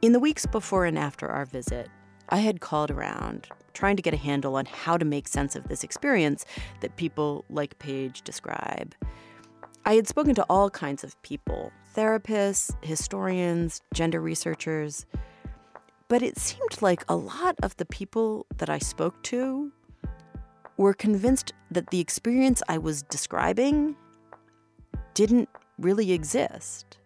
[0.00, 1.88] In the weeks before and after our visit,
[2.28, 3.48] I had called around
[3.78, 6.44] trying to get a handle on how to make sense of this experience
[6.80, 8.92] that people like Paige describe.
[9.84, 15.06] I had spoken to all kinds of people therapists, historians, gender researchers.
[16.08, 19.72] But it seemed like a lot of the people that I spoke to
[20.76, 23.94] were convinced that the experience I was describing
[25.14, 26.97] didn't really exist.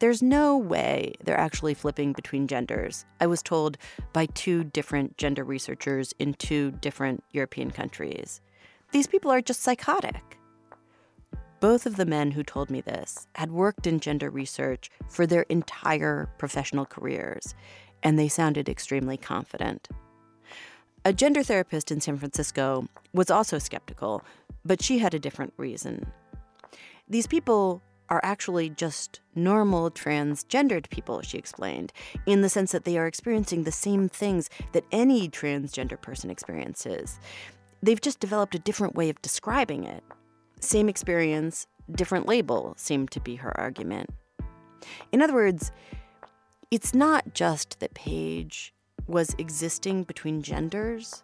[0.00, 3.76] There's no way they're actually flipping between genders, I was told
[4.12, 8.40] by two different gender researchers in two different European countries.
[8.92, 10.38] These people are just psychotic.
[11.58, 15.42] Both of the men who told me this had worked in gender research for their
[15.48, 17.56] entire professional careers,
[18.04, 19.88] and they sounded extremely confident.
[21.04, 24.22] A gender therapist in San Francisco was also skeptical,
[24.64, 26.06] but she had a different reason.
[27.08, 31.92] These people are actually just normal transgendered people, she explained,
[32.26, 37.20] in the sense that they are experiencing the same things that any transgender person experiences.
[37.82, 40.02] They've just developed a different way of describing it.
[40.60, 44.10] Same experience, different label seemed to be her argument.
[45.12, 45.70] In other words,
[46.70, 48.74] it's not just that Paige
[49.06, 51.22] was existing between genders,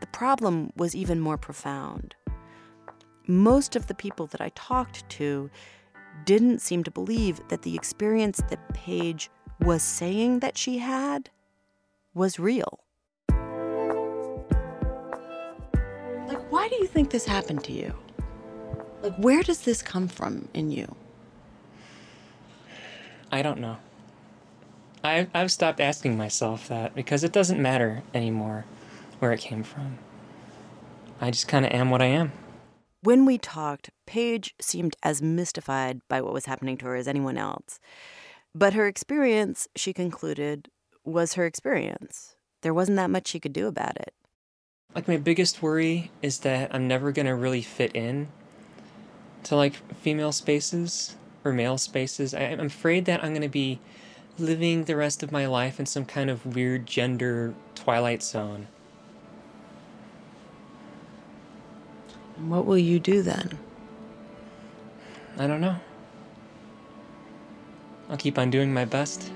[0.00, 2.14] the problem was even more profound.
[3.26, 5.50] Most of the people that I talked to
[6.24, 11.30] didn't seem to believe that the experience that Paige was saying that she had
[12.14, 12.80] was real.
[16.26, 17.94] Like, why do you think this happened to you?
[19.02, 20.94] Like, where does this come from in you?
[23.30, 23.76] I don't know.
[25.04, 28.64] I've, I've stopped asking myself that because it doesn't matter anymore
[29.18, 29.98] where it came from.
[31.20, 32.32] I just kind of am what I am.
[33.06, 37.38] When we talked, Paige seemed as mystified by what was happening to her as anyone
[37.38, 37.78] else.
[38.52, 40.70] But her experience, she concluded,
[41.04, 42.34] was her experience.
[42.62, 44.12] There wasn't that much she could do about it.
[44.92, 48.26] Like, my biggest worry is that I'm never going to really fit in
[49.44, 51.14] to like female spaces
[51.44, 52.34] or male spaces.
[52.34, 53.78] I, I'm afraid that I'm going to be
[54.36, 58.66] living the rest of my life in some kind of weird gender twilight zone.
[62.38, 63.58] What will you do then?
[65.38, 65.76] I don't know.
[68.08, 69.30] I'll keep on doing my best.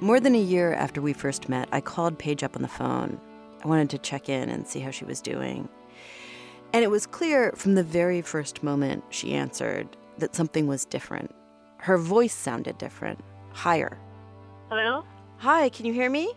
[0.00, 3.20] More than a year after we first met, I called Paige up on the phone.
[3.64, 5.68] I wanted to check in and see how she was doing.
[6.72, 11.34] And it was clear from the very first moment she answered that something was different.
[11.78, 13.20] Her voice sounded different,
[13.52, 13.98] higher.
[14.68, 15.04] Hello?
[15.38, 16.32] Hi, can you hear me?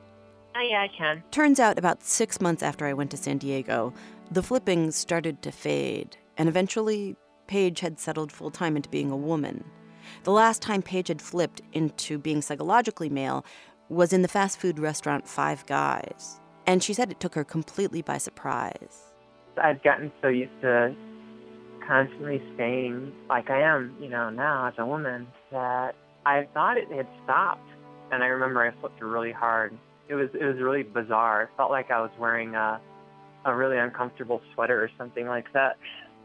[0.55, 1.23] Oh, yeah, I can.
[1.31, 3.93] Turns out about six months after I went to San Diego,
[4.31, 7.15] the flipping started to fade, and eventually,
[7.47, 9.63] Paige had settled full time into being a woman.
[10.23, 13.45] The last time Paige had flipped into being psychologically male
[13.89, 18.01] was in the fast food restaurant Five Guys, and she said it took her completely
[18.01, 19.13] by surprise.
[19.61, 20.95] I've gotten so used to
[21.87, 26.91] constantly staying like I am, you know, now as a woman that I thought it
[26.91, 27.67] had stopped.
[28.11, 29.77] And I remember I flipped really hard.
[30.09, 31.43] It was it was really bizarre.
[31.43, 32.81] It felt like I was wearing a
[33.45, 35.77] a really uncomfortable sweater or something like that.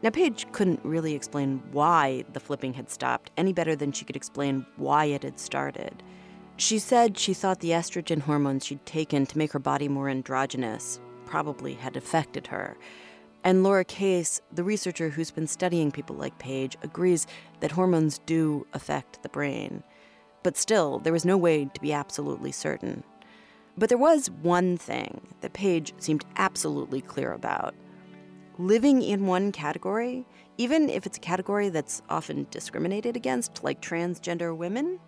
[0.03, 4.17] Now, Paige couldn't really explain why the flipping had stopped any better than she could
[4.17, 6.03] explain why it had started.
[6.57, 10.99] She said she thought the estrogen hormones she'd taken to make her body more androgynous
[11.25, 12.77] probably had affected her.
[13.43, 17.27] And Laura Case, the researcher who's been studying people like Paige, agrees
[17.59, 19.83] that hormones do affect the brain.
[20.43, 23.03] But still, there was no way to be absolutely certain.
[23.77, 27.75] But there was one thing that Paige seemed absolutely clear about.
[28.57, 30.25] Living in one category,
[30.57, 34.99] even if it's a category that's often discriminated against, like transgender women,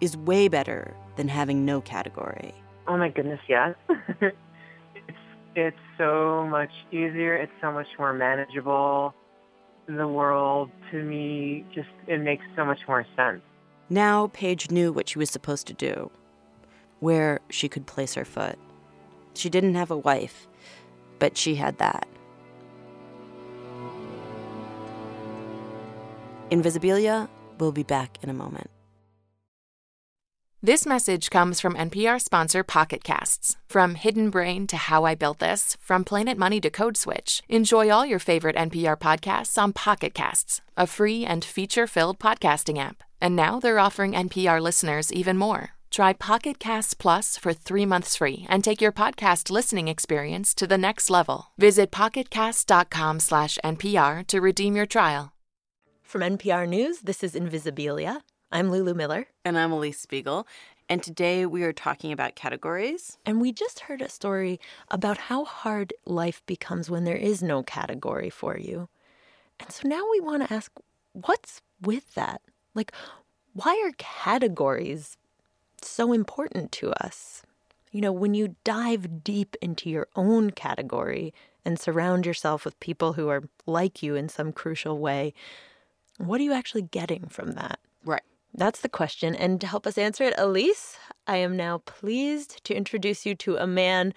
[0.00, 2.54] is way better than having no category.
[2.86, 3.74] Oh my goodness, yes.
[4.20, 5.18] it's
[5.56, 7.34] it's so much easier.
[7.34, 9.12] It's so much more manageable.
[9.88, 13.40] The world to me just it makes so much more sense.
[13.88, 16.10] Now Paige knew what she was supposed to do,
[17.00, 18.58] where she could place her foot.
[19.34, 20.48] She didn't have a wife,
[21.18, 22.08] but she had that.
[26.50, 27.28] Invisibilia
[27.58, 28.70] will be back in a moment.
[30.62, 33.56] This message comes from NPR sponsor Pocket Casts.
[33.68, 37.42] From Hidden Brain to How I Built This, from Planet Money to Code Switch.
[37.48, 42.78] Enjoy all your favorite NPR podcasts on Pocket Casts, a free and feature filled podcasting
[42.78, 43.04] app.
[43.20, 45.75] And now they're offering NPR listeners even more.
[45.90, 50.66] Try Pocket Casts Plus for three months free and take your podcast listening experience to
[50.66, 51.52] the next level.
[51.58, 55.32] Visit pocketcast.com slash NPR to redeem your trial.
[56.02, 58.22] From NPR News, this is Invisibilia.
[58.52, 59.26] I'm Lulu Miller.
[59.44, 60.46] And I'm Elise Spiegel.
[60.88, 63.18] And today we are talking about categories.
[63.26, 67.62] And we just heard a story about how hard life becomes when there is no
[67.64, 68.88] category for you.
[69.58, 70.70] And so now we want to ask
[71.12, 72.40] what's with that?
[72.74, 72.92] Like,
[73.52, 75.16] why are categories
[75.86, 77.42] so important to us?
[77.92, 81.32] You know, when you dive deep into your own category
[81.64, 85.32] and surround yourself with people who are like you in some crucial way,
[86.18, 87.78] what are you actually getting from that?
[88.04, 88.22] Right.
[88.54, 89.34] That's the question.
[89.34, 93.56] And to help us answer it, Elise, I am now pleased to introduce you to
[93.56, 94.14] a man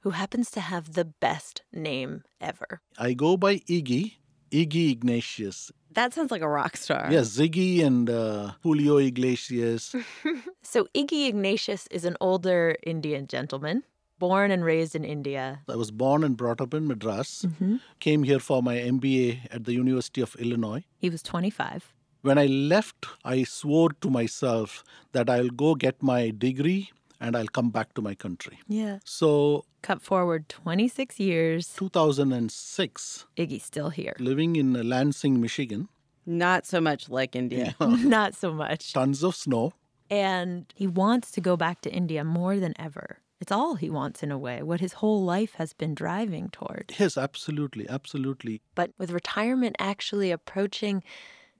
[0.00, 2.80] who happens to have the best name ever.
[2.98, 4.14] I go by Iggy,
[4.50, 5.72] Iggy Ignatius.
[5.96, 7.08] That sounds like a rock star.
[7.10, 9.96] Yes, Ziggy and uh, Julio Iglesias.
[10.62, 13.82] so, Iggy Ignatius is an older Indian gentleman,
[14.18, 15.62] born and raised in India.
[15.66, 17.46] I was born and brought up in Madras.
[17.48, 17.76] Mm-hmm.
[18.00, 20.84] Came here for my MBA at the University of Illinois.
[20.98, 21.94] He was 25.
[22.20, 27.46] When I left, I swore to myself that I'll go get my degree and I'll
[27.48, 28.58] come back to my country.
[28.68, 28.98] Yeah.
[29.04, 31.68] So, cut forward 26 years.
[31.76, 33.26] 2006.
[33.36, 34.14] Iggy's still here.
[34.18, 35.88] Living in uh, Lansing, Michigan.
[36.26, 37.74] Not so much like India.
[37.80, 38.92] Not so much.
[38.92, 39.72] Tons of snow.
[40.10, 43.18] And he wants to go back to India more than ever.
[43.40, 46.94] It's all he wants in a way, what his whole life has been driving toward.
[46.98, 48.62] Yes, absolutely, absolutely.
[48.74, 51.02] But with retirement actually approaching,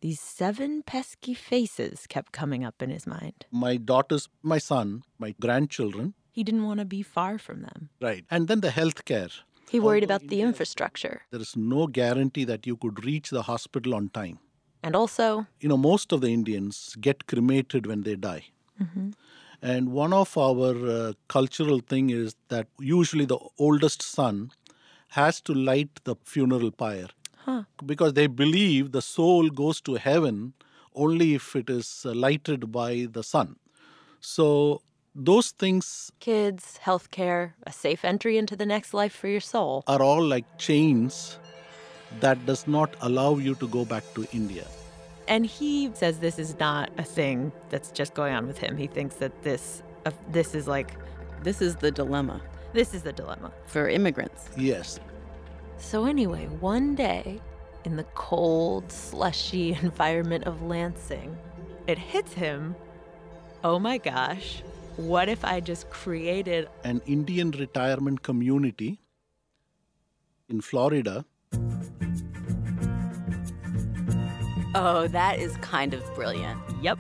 [0.01, 3.47] these seven pesky faces kept coming up in his mind.
[3.51, 6.15] My daughters, my son, my grandchildren.
[6.31, 7.89] He didn't want to be far from them.
[8.01, 8.25] Right.
[8.31, 9.29] And then the health care.
[9.69, 11.23] He worried Although about the infrastructure.
[11.31, 14.39] There is no guarantee that you could reach the hospital on time.
[14.83, 18.45] And also, you know, most of the Indians get cremated when they die.
[18.81, 19.11] Mm-hmm.
[19.63, 24.51] And one of our uh, cultural thing is that usually the oldest son
[25.11, 27.09] has to light the funeral pyre.
[27.47, 27.63] Huh.
[27.85, 30.53] Because they believe the soul goes to heaven
[30.97, 33.55] only if it is uh, lighted by the sun.
[34.21, 34.83] So
[35.15, 40.03] those things kids, healthcare, a safe entry into the next life for your soul are
[40.03, 41.39] all like chains
[42.19, 44.67] that does not allow you to go back to India.
[45.29, 48.77] And he says this is not a thing that's just going on with him.
[48.77, 50.95] He thinks that this uh, this is like
[51.45, 52.41] this is the dilemma.
[52.73, 54.49] This is the dilemma for immigrants.
[54.57, 54.99] Yes.
[55.87, 57.41] So, anyway, one day
[57.85, 61.39] in the cold, slushy environment of Lansing,
[61.87, 62.75] it hits him
[63.63, 64.65] oh my gosh,
[64.97, 68.99] what if I just created An Indian retirement community
[70.49, 71.25] in Florida.
[74.75, 76.61] Oh, that is kind of brilliant.
[76.83, 76.99] Yep.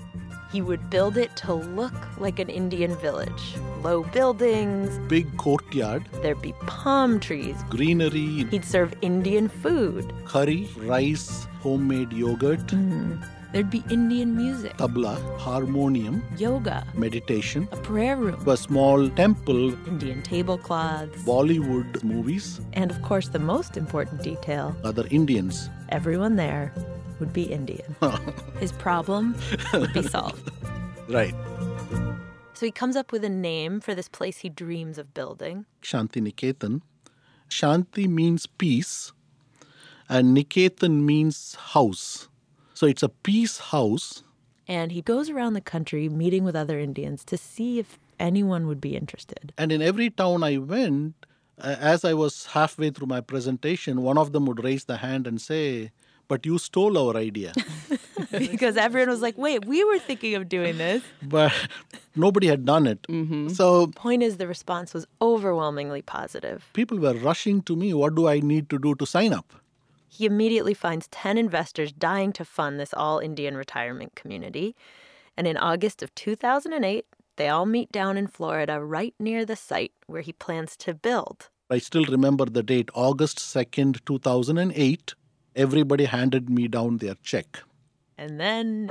[0.53, 3.57] He would build it to look like an Indian village.
[3.87, 7.55] Low buildings, Big courtyard, there'd be palm trees.
[7.71, 10.13] greenery, He'd serve Indian food.
[10.25, 13.23] curry, rice, homemade yogurt, mm-hmm.
[13.53, 20.21] There'd be Indian music, tabla, harmonium, yoga, meditation, a prayer room, a small temple, Indian
[20.23, 24.75] tablecloths, Bollywood movies, and of course, the most important detail.
[24.83, 25.71] Other Indians.
[25.91, 26.75] everyone there
[27.21, 27.95] would be Indian.
[28.59, 29.37] His problem
[29.73, 30.51] would be solved.
[31.09, 31.35] Right.
[32.57, 35.67] So he comes up with a name for this place he dreams of building.
[35.83, 36.81] Shanti Niketan.
[37.51, 39.13] Shanti means peace,
[40.09, 42.29] and Niketan means house.
[42.73, 44.23] So it's a peace house.
[44.67, 48.81] And he goes around the country meeting with other Indians to see if anyone would
[48.81, 49.53] be interested.
[49.59, 51.27] And in every town I went,
[51.59, 55.27] uh, as I was halfway through my presentation, one of them would raise the hand
[55.27, 55.93] and say,
[56.29, 57.53] But you stole our idea.
[58.31, 61.03] because everyone was like, wait, we were thinking of doing this.
[61.23, 61.53] but
[62.17, 63.03] nobody had done it.
[63.03, 63.49] Mm-hmm.
[63.51, 66.69] So Point is, the response was overwhelmingly positive.
[66.73, 69.53] people were rushing to me, What do I need to do to sign up?
[70.09, 74.75] He immediately finds 10 investors dying to fund this all Indian retirement community.
[75.37, 77.05] And in August of 2008,
[77.37, 81.51] they all meet down in Florida right near the site where he plans to build.
[81.69, 85.15] I still remember the date, August 2nd, 2008.
[85.57, 87.61] Everybody handed me down their check.
[88.19, 88.89] And then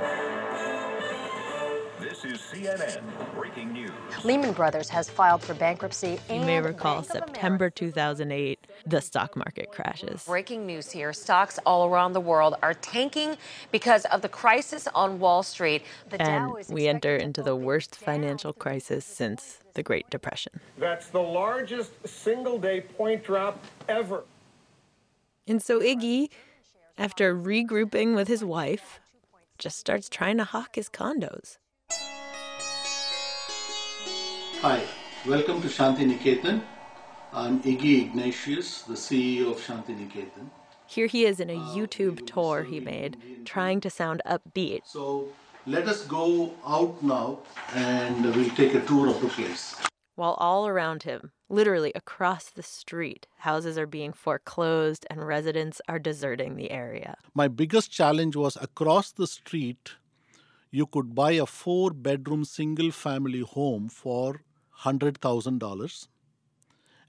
[2.00, 3.02] This is CNN
[3.36, 3.92] breaking news.
[4.24, 6.18] Lehman Brothers has filed for bankruptcy.
[6.28, 10.24] you may recall September 2008, the stock market crashes.
[10.24, 13.36] Breaking news here stocks all around the world are tanking
[13.70, 15.84] because of the crisis on Wall Street.
[16.10, 20.58] The And Dow is we enter into the worst financial crisis since the Great Depression.
[20.78, 24.24] That's the largest single day point drop ever.
[25.48, 26.30] And so Iggy,
[26.98, 29.00] after regrouping with his wife,
[29.58, 31.58] just starts trying to hawk his condos.
[34.60, 34.82] Hi,
[35.26, 36.62] welcome to Shanti Niketan.
[37.32, 40.48] I'm Iggy Ignatius, the CEO of Shanti Niketan.
[40.86, 44.82] Here he is in a ah, YouTube tour he made, trying to sound upbeat.
[44.86, 45.28] So
[45.66, 47.40] let us go out now
[47.74, 49.76] and we'll take a tour of the place.
[50.16, 55.98] While all around him, literally across the street, houses are being foreclosed and residents are
[55.98, 57.18] deserting the area.
[57.34, 59.92] My biggest challenge was across the street,
[60.70, 64.40] you could buy a four bedroom single family home for
[64.84, 66.08] $100,000.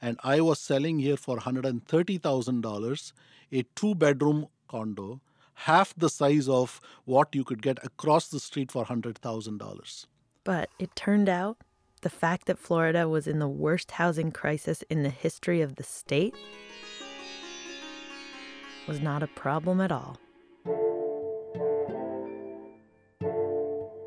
[0.02, 3.12] And I was selling here for $130,000
[3.52, 5.22] a two bedroom condo,
[5.54, 10.06] half the size of what you could get across the street for $100,000.
[10.44, 11.58] But it turned out
[12.08, 15.84] the fact that Florida was in the worst housing crisis in the history of the
[15.84, 16.34] state
[18.88, 20.16] was not a problem at all.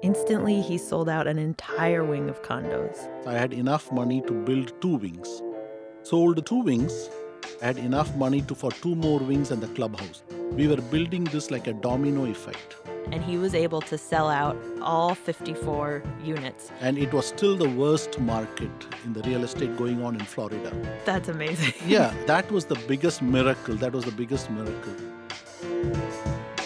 [0.03, 3.07] Instantly, he sold out an entire wing of condos.
[3.27, 5.43] I had enough money to build two wings.
[6.03, 7.11] Sold two wings,
[7.61, 10.23] I had enough money to for two more wings and the clubhouse.
[10.53, 12.77] We were building this like a domino effect.
[13.13, 16.71] And he was able to sell out all 54 units.
[16.81, 18.71] And it was still the worst market
[19.05, 20.73] in the real estate going on in Florida.
[21.05, 21.75] That's amazing.
[21.87, 23.75] yeah, that was the biggest miracle.
[23.77, 24.93] That was the biggest miracle.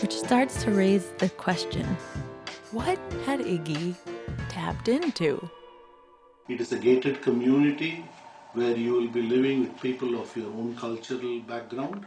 [0.03, 1.87] Which starts to raise the question
[2.72, 3.95] what had Iggy
[4.49, 5.49] tapped into?
[6.49, 8.05] It is a gated community
[8.53, 12.05] where you will be living with people of your own cultural background.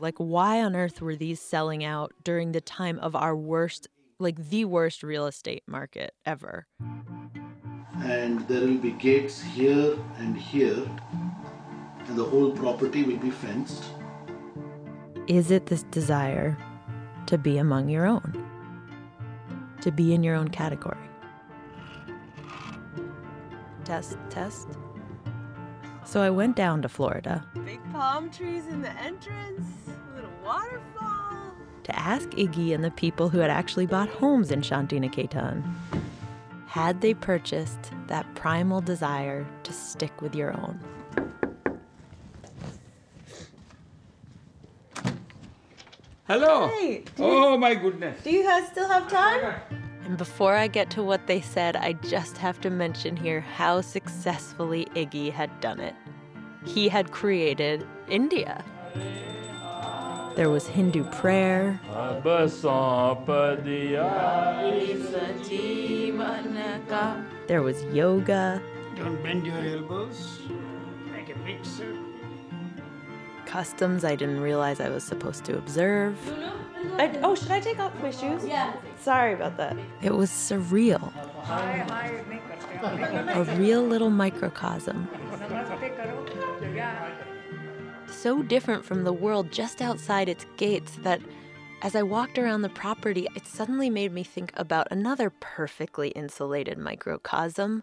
[0.00, 3.86] Like, why on earth were these selling out during the time of our worst,
[4.18, 6.66] like the worst real estate market ever?
[8.02, 10.88] And there will be gates here and here,
[12.06, 13.84] and the whole property will be fenced.
[15.26, 16.56] Is it this desire
[17.26, 18.42] to be among your own?
[19.82, 20.96] To be in your own category?
[23.84, 24.66] Test, test.
[26.10, 29.62] So I went down to Florida Big palm trees in the entrance,
[30.16, 31.54] little waterfall.
[31.84, 35.62] to ask Iggy and the people who had actually bought homes in Shantiniketan
[36.66, 40.80] had they purchased that primal desire to stick with your own.
[46.26, 46.66] Hello.
[46.66, 48.20] Hey, do oh my goodness.
[48.24, 49.62] Do you guys still have time?
[50.10, 53.80] And before I get to what they said, I just have to mention here how
[53.80, 55.94] successfully Iggy had done it.
[56.66, 58.64] He had created India.
[60.34, 61.80] There was Hindu prayer.
[67.46, 68.62] There was yoga.
[68.96, 70.40] Don't bend your elbows.
[71.12, 72.09] Make a big circle.
[73.50, 76.16] Customs I didn't realize I was supposed to observe.
[76.98, 78.46] I, oh, should I take off my shoes?
[78.46, 78.76] Yeah.
[79.00, 79.76] Sorry about that.
[80.00, 81.12] It was surreal.
[83.34, 85.08] A real little microcosm.
[88.06, 91.20] So different from the world just outside its gates that
[91.82, 96.78] as I walked around the property, it suddenly made me think about another perfectly insulated
[96.78, 97.82] microcosm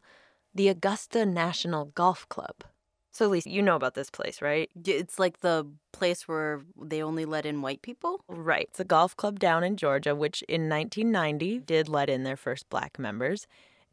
[0.56, 2.64] the Augusta National Golf Club.
[3.18, 4.70] So, Lisa, you know about this place, right?
[4.86, 8.22] It's like the place where they only let in white people?
[8.28, 8.68] Right.
[8.70, 12.70] It's a golf club down in Georgia, which in 1990 did let in their first
[12.70, 13.48] black members.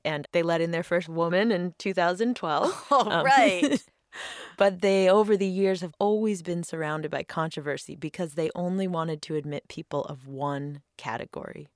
[0.05, 2.87] And they let in their first woman in 2012.
[2.91, 3.83] Oh, Um, right.
[4.59, 9.22] but they, over the years, have always been surrounded by controversy because they only wanted
[9.22, 11.68] to admit people of one category.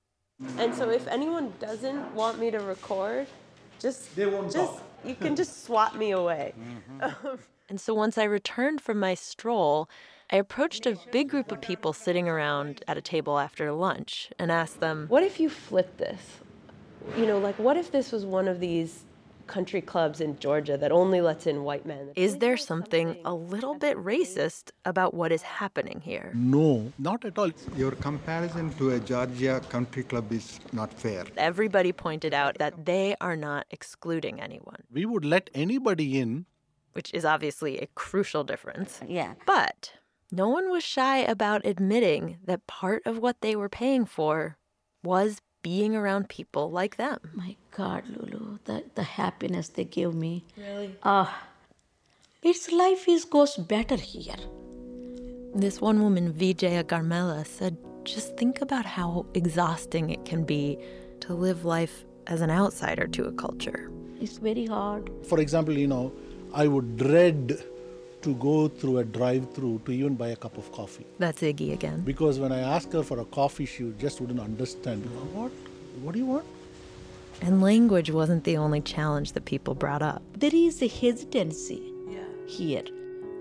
[0.59, 3.25] And so if anyone doesn't want me to record,
[3.79, 4.83] just They won't just talk.
[5.05, 6.53] you can just swat me away.
[6.59, 7.27] Mm-hmm.
[7.27, 9.89] Um, and so once I returned from my stroll,
[10.31, 14.51] I approached a big group of people sitting around at a table after lunch and
[14.51, 16.39] asked them, What if you flip this?
[17.17, 19.05] You know, like what if this was one of these
[19.55, 22.03] country clubs in Georgia that only lets in white men?
[22.15, 26.31] Is there something a little bit racist about what is happening here?
[26.35, 27.51] No, not at all.
[27.75, 31.23] Your comparison to a Georgia country club is not fair.
[31.51, 36.45] Everybody pointed out that they are not excluding anyone, We would let anybody in.
[36.93, 38.91] which is obviously a crucial difference.
[39.19, 39.33] Yeah.
[39.45, 39.93] But
[40.31, 44.57] no one was shy about admitting that part of what they were paying for
[45.11, 47.19] was being around people like them.
[47.33, 50.43] My God, Lulu, the, the happiness they give me.
[50.57, 50.95] Really?
[51.03, 51.47] Ah,
[52.41, 54.39] its life is goes better here.
[55.53, 60.77] This one woman, Vijaya Garmela, said, just think about how exhausting it can be
[61.21, 63.91] to live life as an outsider to a culture.
[64.21, 65.09] It's very hard.
[65.27, 66.13] For example, you know,
[66.53, 67.61] I would dread
[68.21, 71.05] to go through a drive through to even buy a cup of coffee.
[71.19, 72.01] That's Iggy again.
[72.01, 75.05] Because when I asked her for a coffee, she just wouldn't understand.
[75.33, 75.51] What?
[76.01, 76.45] What do you want?
[77.41, 80.21] And language wasn't the only challenge that people brought up.
[80.37, 81.93] There is a hesitancy
[82.47, 82.83] here.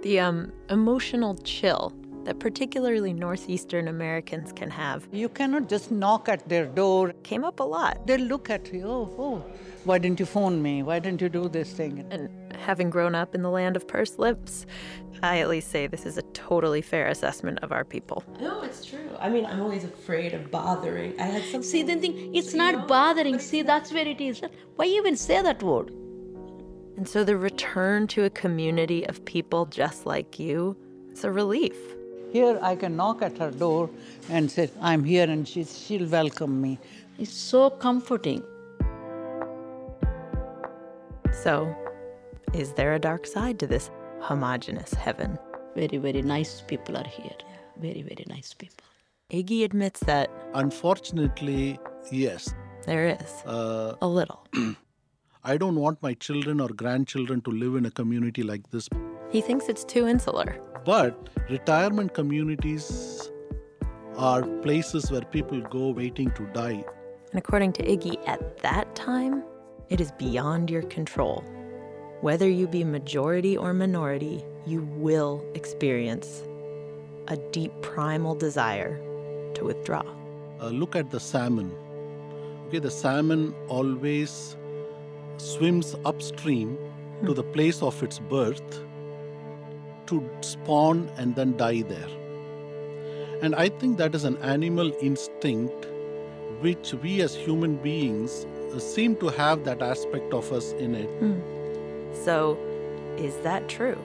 [0.02, 1.92] The um, emotional chill
[2.24, 7.14] that particularly Northeastern Americans can have You cannot just knock at their door.
[7.22, 8.06] came up a lot.
[8.06, 9.44] They look at you, oh, oh,
[9.84, 10.82] why didn't you phone me?
[10.82, 12.04] Why didn't you do this thing?
[12.10, 12.28] And
[12.58, 14.66] having grown up in the land of pursed lips,
[15.22, 18.22] I at least say this is a totally fair assessment of our people.
[18.40, 19.10] No, it's true.
[19.18, 21.18] I mean, I'm always afraid of bothering.
[21.20, 23.38] I had some See, then think it's not bothering.
[23.38, 24.40] See, that's where it is.
[24.76, 25.90] Why even say that word?
[26.96, 30.76] And so the return to a community of people just like you,
[31.10, 31.76] it's a relief.
[32.32, 33.88] Here I can knock at her door
[34.28, 36.78] and say, I'm here, and she, she'll welcome me.
[37.18, 38.42] It's so comforting.
[41.32, 41.74] So,
[42.54, 43.90] is there a dark side to this
[44.20, 45.38] homogenous heaven?
[45.74, 47.36] Very, very nice people are here.
[47.78, 48.84] Very, very nice people.
[49.30, 51.78] Iggy admits that Unfortunately,
[52.10, 52.54] yes.
[52.86, 54.46] there is Uh, a little.
[55.44, 58.88] I don't want my children or grandchildren to live in a community like this.
[59.30, 60.58] He thinks it's too insular.
[60.84, 63.30] But retirement communities
[64.16, 66.84] are places where people go waiting to die.
[67.30, 69.44] And according to Iggy, at that time,
[69.90, 71.44] it is beyond your control.
[72.20, 76.42] Whether you be majority or minority, you will experience
[77.28, 78.98] a deep primal desire
[79.54, 80.02] to withdraw.
[80.60, 81.72] Uh, look at the salmon.
[82.66, 84.56] Okay, the salmon always
[85.36, 86.76] swims upstream
[87.24, 88.82] to the place of its birth
[90.06, 92.08] to spawn and then die there.
[93.42, 95.86] And I think that is an animal instinct
[96.60, 98.44] which we as human beings
[98.74, 101.08] uh, seem to have that aspect of us in it.
[102.12, 102.58] So,
[103.16, 103.98] is that true?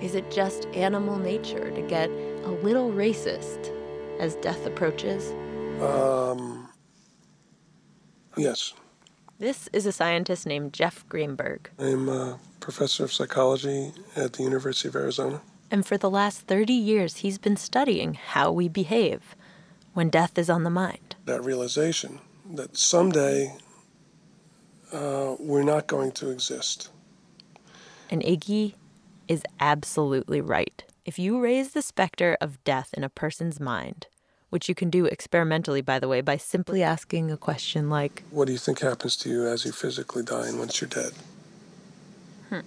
[0.00, 2.08] Is it just animal nature to get
[2.44, 3.70] a little racist
[4.18, 5.32] as death approaches?
[5.82, 6.68] Um,
[8.36, 8.74] yes,
[9.38, 11.70] This is a scientist named Jeff Greenberg.
[11.78, 15.40] I'm a professor of psychology at the University of Arizona.
[15.70, 19.34] And for the last 30 years, he's been studying how we behave
[19.94, 21.16] when death is on the mind.
[21.24, 22.20] That realization
[22.54, 23.56] that someday
[24.92, 26.90] uh, we're not going to exist.
[28.10, 28.74] And Iggy
[29.28, 30.82] is absolutely right.
[31.04, 34.08] If you raise the specter of death in a person's mind,
[34.50, 38.46] which you can do experimentally, by the way, by simply asking a question like, What
[38.46, 41.12] do you think happens to you as you physically die and once you're dead?
[42.48, 42.60] Hmm.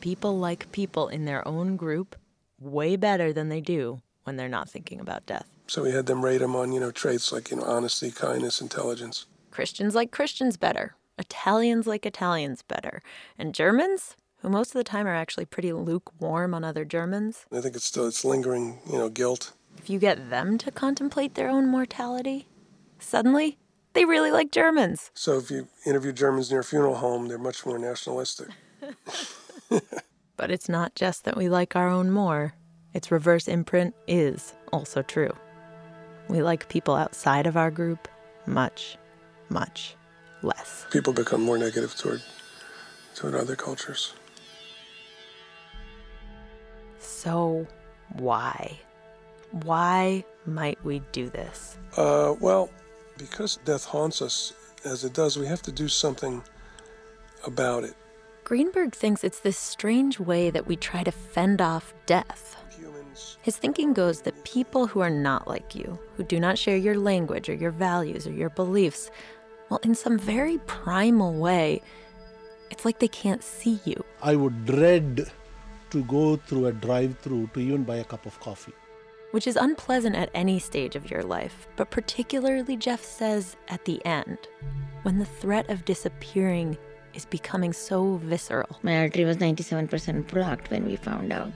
[0.00, 2.16] people like people in their own group
[2.58, 5.46] way better than they do when they're not thinking about death.
[5.68, 8.60] So we had them rate them on, you know, traits like, you know, honesty, kindness,
[8.60, 9.26] intelligence.
[9.52, 10.96] Christians like Christians better.
[11.18, 13.00] Italians like Italians better.
[13.38, 17.60] And Germans, who most of the time are actually pretty lukewarm on other Germans, I
[17.60, 19.52] think it's still it's lingering, you know, guilt.
[19.78, 22.46] if you get them to contemplate their own mortality,
[22.98, 23.58] suddenly
[23.94, 25.10] they really like Germans.
[25.14, 28.48] So if you interview Germans near a funeral home, they're much more nationalistic.
[30.38, 32.54] But it's not just that we like our own more,
[32.94, 35.34] its reverse imprint is also true.
[36.28, 38.06] We like people outside of our group
[38.46, 38.96] much,
[39.48, 39.96] much
[40.42, 40.86] less.
[40.92, 42.22] People become more negative toward
[43.16, 44.14] toward other cultures.
[47.18, 47.66] So,
[48.12, 48.78] why?
[49.64, 51.76] Why might we do this?
[51.96, 52.70] Uh, well,
[53.16, 54.52] because death haunts us
[54.84, 56.44] as it does, we have to do something
[57.44, 57.96] about it.
[58.44, 62.54] Greenberg thinks it's this strange way that we try to fend off death.
[63.42, 66.96] His thinking goes that people who are not like you, who do not share your
[66.96, 69.10] language or your values or your beliefs,
[69.70, 71.82] well, in some very primal way,
[72.70, 74.04] it's like they can't see you.
[74.22, 75.32] I would dread
[75.90, 78.72] to go through a drive through to even buy a cup of coffee.
[79.32, 84.04] which is unpleasant at any stage of your life, but particularly, Jeff says, at the
[84.06, 84.38] end,
[85.02, 86.78] when the threat of disappearing
[87.12, 88.78] is becoming so visceral.
[88.82, 91.52] My artery was 97% blocked when we found out.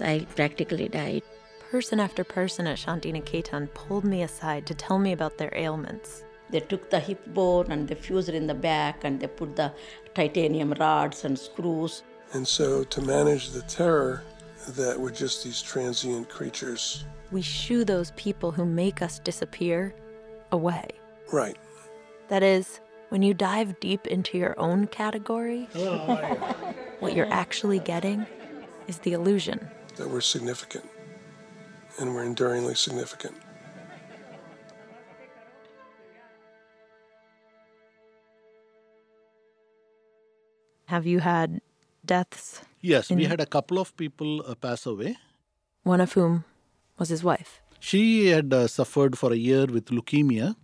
[0.00, 1.22] I practically died.
[1.70, 6.24] Person after person at Shanti Niketan pulled me aside to tell me about their ailments.
[6.50, 9.56] They took the hip bone and they fused it in the back and they put
[9.56, 9.72] the
[10.14, 12.02] titanium rods and screws.
[12.32, 14.22] And so to manage the terror
[14.68, 17.04] that we're just these transient creatures.
[17.30, 19.94] We shoo those people who make us disappear
[20.50, 20.88] away.
[21.30, 21.56] Right.
[22.28, 22.80] That is,
[23.10, 25.64] when you dive deep into your own category,
[27.00, 28.26] what you're actually getting
[28.88, 30.84] is the illusion That we're significant.
[32.00, 33.34] And we're enduringly significant.
[40.86, 41.60] Have you had
[42.05, 42.61] deaths?
[42.81, 45.17] Yes, we in- had a couple of people uh, pass away.
[45.83, 46.43] One of whom
[46.97, 47.61] was his wife.
[47.79, 50.55] She had uh, suffered for a year with leukemia,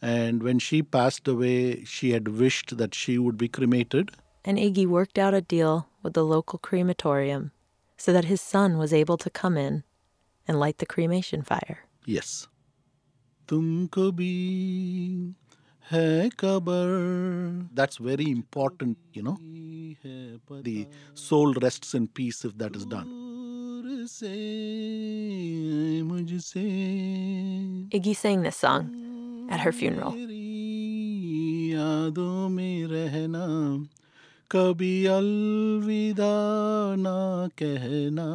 [0.00, 4.12] and when she passed away, she had wished that she would be cremated.
[4.44, 7.50] And Iggy worked out a deal with the local crematorium
[7.96, 9.82] so that his son was able to come in
[10.46, 11.80] and light the cremation fire.
[12.06, 12.46] Yes.
[13.48, 15.34] तुमको भी
[15.92, 16.90] है cover.
[17.74, 19.36] That's very important, you know.
[20.62, 23.08] The soul rests in peace if that is done.
[27.90, 28.90] Iggy sang this song
[29.50, 30.14] at her funeral.
[31.68, 33.46] यादों में रहना
[34.50, 36.34] कभी अलविदा
[36.98, 38.28] ना कहना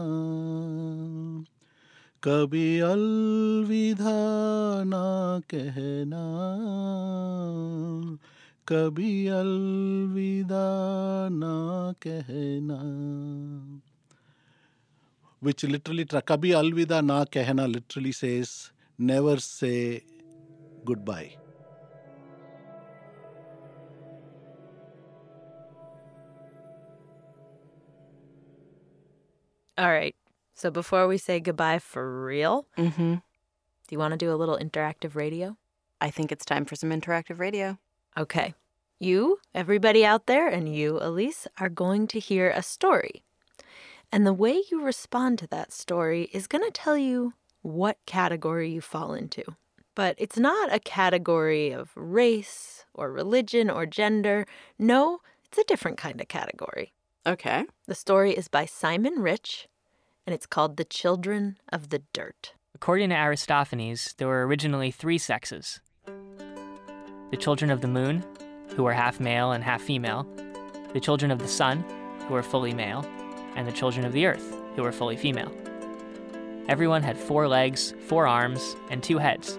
[2.29, 4.17] कभी अलविदा
[4.85, 6.25] ना कहना
[8.69, 10.67] कभी अलविदा
[11.33, 11.55] ना
[12.07, 12.81] कहना।
[15.43, 18.55] विच literally Kabhi Alvida Na Kehna literally says
[19.01, 19.75] never say
[20.85, 21.31] good bye
[29.79, 30.15] All right,
[30.59, 33.15] So before we say goodbye for real, Mm-hmm.
[33.15, 33.21] do
[33.91, 35.57] you want to do a little interactive radio?
[36.01, 37.79] I think it's time for some interactive radio.
[38.17, 38.55] Okay.
[38.99, 43.23] You, everybody out there, and you, Elise, are going to hear a story.
[44.11, 48.69] And the way you respond to that story is going to tell you what category
[48.69, 49.45] you fall into.
[49.95, 54.45] But it's not a category of race or religion or gender.
[54.77, 56.93] No, it's a different kind of category.
[57.25, 57.65] Okay.
[57.87, 59.69] The story is by Simon Rich,
[60.29, 62.53] and it's called The Children of the Dirt.
[62.75, 68.23] According to Aristophanes, there were originally three sexes the children of the moon,
[68.77, 70.27] who were half male and half female,
[70.93, 71.83] the children of the sun,
[72.27, 73.07] who were fully male,
[73.57, 75.51] and the children of the earth, who were fully female.
[76.69, 79.59] Everyone had four legs, four arms, and two heads,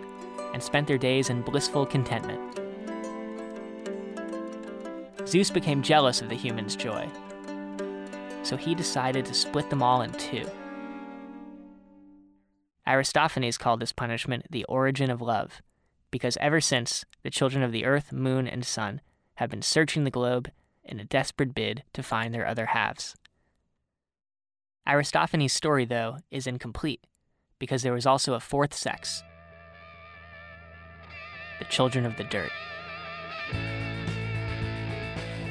[0.53, 2.59] and spent their days in blissful contentment.
[5.27, 7.09] Zeus became jealous of the humans' joy,
[8.43, 10.49] so he decided to split them all in two.
[12.89, 15.61] Aristophanes called this punishment the origin of love,
[16.09, 18.99] because ever since, the children of the earth, moon, and sun
[19.35, 20.49] have been searching the globe
[20.83, 23.15] in a desperate bid to find their other halves.
[24.87, 27.05] Aristophanes' story, though, is incomplete,
[27.59, 29.23] because there was also a fourth sex
[31.59, 32.51] the children of the dirt.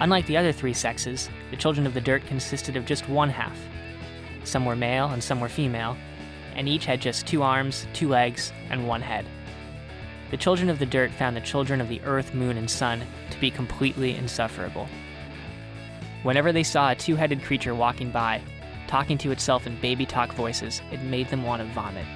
[0.01, 3.59] Unlike the other three sexes, the children of the dirt consisted of just one half.
[4.45, 5.99] Some were male and some were female,
[6.55, 9.27] and each had just two arms, two legs, and one head.
[10.31, 13.41] The children of the dirt found the children of the earth, moon, and sun to
[13.41, 14.89] be completely insufferable.
[16.23, 18.43] Whenever they saw a two headed creature walking by,
[18.87, 22.07] talking to itself in baby talk voices, it made them want to vomit.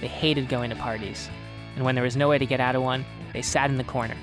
[0.00, 1.28] They hated going to parties,
[1.76, 3.84] and when there was no way to get out of one, they sat in the
[3.84, 4.16] corner,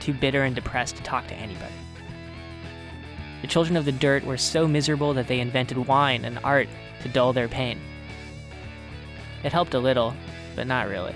[0.00, 1.74] too bitter and depressed to talk to anybody.
[3.42, 6.68] The children of the dirt were so miserable that they invented wine and art
[7.02, 7.80] to dull their pain.
[9.44, 10.14] It helped a little,
[10.54, 11.14] but not really.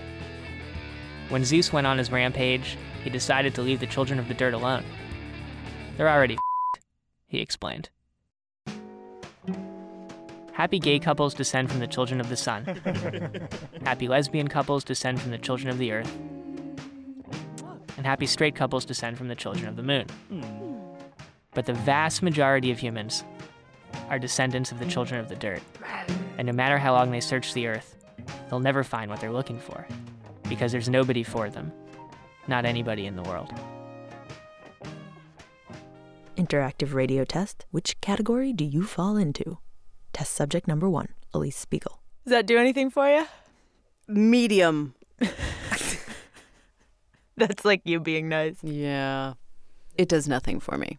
[1.28, 4.54] When Zeus went on his rampage, he decided to leave the children of the dirt
[4.54, 4.84] alone.
[5.96, 6.80] They're already f***ed,
[7.26, 7.90] he explained.
[10.52, 12.64] Happy gay couples descend from the children of the sun.
[13.84, 16.10] happy lesbian couples descend from the children of the earth.
[17.96, 20.06] And happy straight couples descend from the children of the moon.
[20.28, 20.42] Hmm.
[21.54, 23.24] But the vast majority of humans
[24.08, 25.62] are descendants of the children of the dirt.
[26.38, 27.95] And no matter how long they search the earth,
[28.48, 29.86] they'll never find what they're looking for.
[30.48, 31.72] Because there's nobody for them.
[32.48, 33.52] Not anybody in the world.
[36.36, 37.64] Interactive radio test.
[37.70, 39.58] Which category do you fall into?
[40.12, 42.00] Test subject number one, Elise Spiegel.
[42.24, 43.26] Does that do anything for you?
[44.08, 44.94] Medium.
[47.36, 48.56] That's like you being nice.
[48.62, 49.34] Yeah.
[49.96, 50.98] It does nothing for me.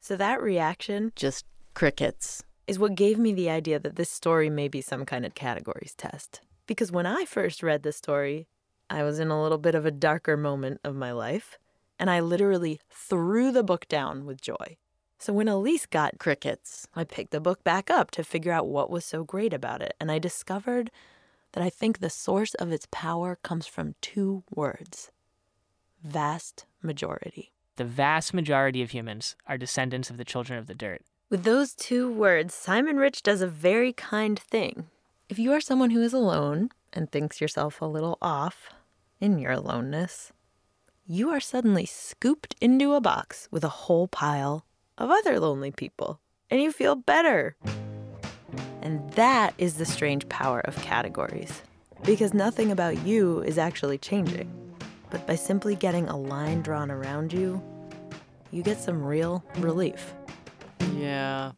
[0.00, 1.44] So that reaction Just
[1.74, 2.42] crickets.
[2.66, 5.94] is what gave me the idea that this story may be some kind of categories
[5.96, 6.40] test.
[6.68, 8.46] Because when I first read the story,
[8.90, 11.58] I was in a little bit of a darker moment of my life,
[11.98, 14.76] and I literally threw the book down with joy.
[15.18, 18.90] So when Elise got crickets, I picked the book back up to figure out what
[18.90, 20.90] was so great about it, and I discovered
[21.52, 25.10] that I think the source of its power comes from two words
[26.04, 27.52] vast majority.
[27.76, 31.02] The vast majority of humans are descendants of the children of the dirt.
[31.30, 34.86] With those two words, Simon Rich does a very kind thing.
[35.28, 38.70] If you are someone who is alone and thinks yourself a little off
[39.20, 40.32] in your aloneness,
[41.06, 44.64] you are suddenly scooped into a box with a whole pile
[44.96, 46.18] of other lonely people,
[46.48, 47.56] and you feel better.
[48.80, 51.60] And that is the strange power of categories,
[52.04, 54.50] because nothing about you is actually changing.
[55.10, 57.62] But by simply getting a line drawn around you,
[58.50, 60.14] you get some real relief.
[60.96, 61.52] Yeah.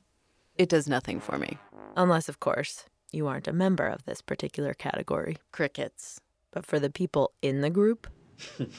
[0.59, 1.57] It does nothing for me.
[1.97, 5.37] Unless, of course, you aren't a member of this particular category.
[5.53, 6.21] Crickets.
[6.51, 8.07] But for the people in the group,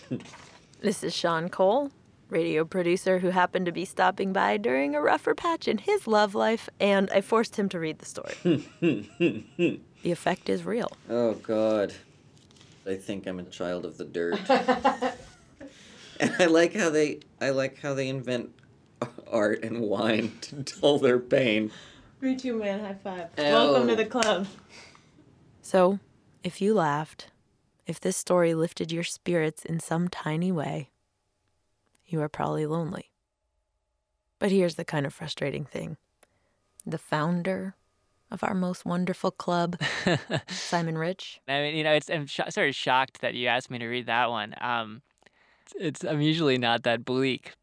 [0.82, 1.92] this is Sean Cole,
[2.30, 6.36] radio producer who happened to be stopping by during a rougher patch in his love
[6.36, 8.34] life, and I forced him to read the story.
[10.04, 10.92] the effect is real.
[11.10, 11.94] Oh God,
[12.86, 14.40] I think I'm a child of the dirt.
[14.50, 18.50] and I like how they, I like how they invent
[19.32, 21.72] art and wine to dull their pain.
[22.22, 22.80] Me too, man.
[22.82, 23.30] High five.
[23.38, 23.44] Ow.
[23.44, 24.48] Welcome to the club.
[25.62, 26.00] So,
[26.44, 27.28] if you laughed,
[27.88, 30.90] if this story lifted your spirits in some tiny way,
[32.06, 33.12] you are probably lonely.
[34.40, 35.98] But here's the kind of frustrating thing
[36.86, 37.76] the founder
[38.30, 39.78] of our most wonderful club,
[40.48, 43.70] Simon Rich, I mean, you know, it's I'm sh- sort of shocked that you asked
[43.70, 44.56] me to read that one.
[44.62, 45.02] Um,
[45.76, 47.54] it's I'm usually not that bleak.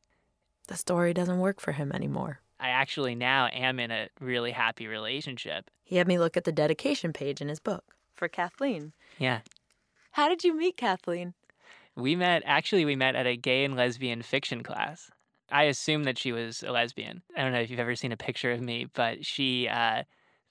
[0.66, 2.40] the story doesn't work for him anymore.
[2.60, 5.70] I actually now am in a really happy relationship.
[5.84, 7.84] He had me look at the dedication page in his book
[8.14, 8.92] for Kathleen.
[9.18, 9.40] Yeah,
[10.12, 11.34] How did you meet Kathleen?
[11.96, 12.42] we met.
[12.46, 15.10] Actually, we met at a gay and lesbian fiction class.
[15.50, 17.22] I assumed that she was a lesbian.
[17.36, 20.02] I don't know if you've ever seen a picture of me, but she uh,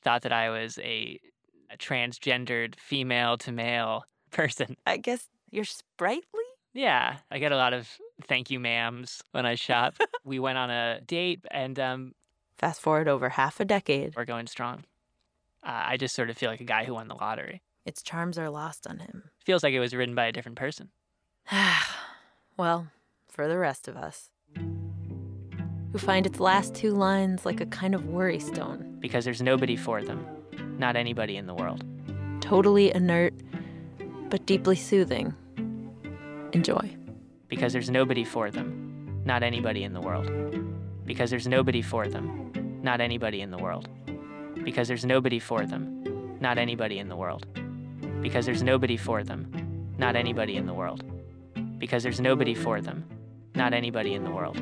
[0.01, 1.19] thought that I was a,
[1.71, 4.75] a transgendered female to male person.
[4.85, 6.43] I guess you're sprightly?
[6.73, 7.89] Yeah, I get a lot of
[8.25, 9.97] thank you, ma'ams, when I shop.
[10.23, 12.13] we went on a date, and um,
[12.57, 14.15] Fast forward over half a decade.
[14.15, 14.83] we're going strong.
[15.63, 17.61] Uh, I just sort of feel like a guy who won the lottery.
[17.85, 19.23] Its charms are lost on him.
[19.45, 20.89] Feels like it was written by a different person.
[22.57, 22.87] well,
[23.29, 24.29] for the rest of us,
[25.91, 29.75] who find its last two lines like a kind of worry stone, Because there's nobody
[29.75, 30.25] for them,
[30.77, 31.83] not anybody in the world.
[32.41, 33.33] totally inert,
[34.29, 35.33] but deeply soothing.
[36.53, 36.96] Enjoy.
[37.47, 40.29] Because there's nobody for them, not anybody in the world.
[41.05, 42.51] Because there's nobody for them,
[42.83, 43.87] not anybody in the world.
[44.63, 47.45] Because there's nobody for them, not anybody in the world.
[48.21, 51.03] Because there's nobody for them, not anybody in the world.
[51.79, 53.05] Because there's nobody for them,
[53.55, 54.61] not anybody in the world.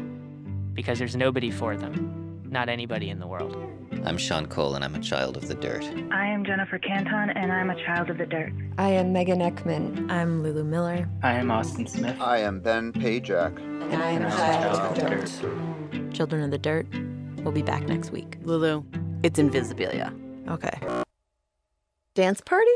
[0.73, 3.74] Because there's nobody for them, not anybody in the world.
[4.03, 5.83] I'm Sean Cole, and I'm a child of the dirt.
[6.11, 8.51] I am Jennifer Canton, and I'm a child of the dirt.
[8.77, 10.11] I am Megan Ekman.
[10.11, 11.09] I'm Lulu Miller.
[11.23, 12.19] I am Austin Smith.
[12.19, 13.57] I am Ben Pajak.
[13.57, 16.13] And I am a child of the dirt.
[16.13, 16.87] Children of the Dirt.
[17.37, 18.37] We'll be back next week.
[18.43, 18.83] Lulu,
[19.23, 20.13] it's Invisibilia.
[20.49, 20.79] Okay.
[22.15, 22.71] Dance party?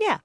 [0.00, 0.18] Yeah.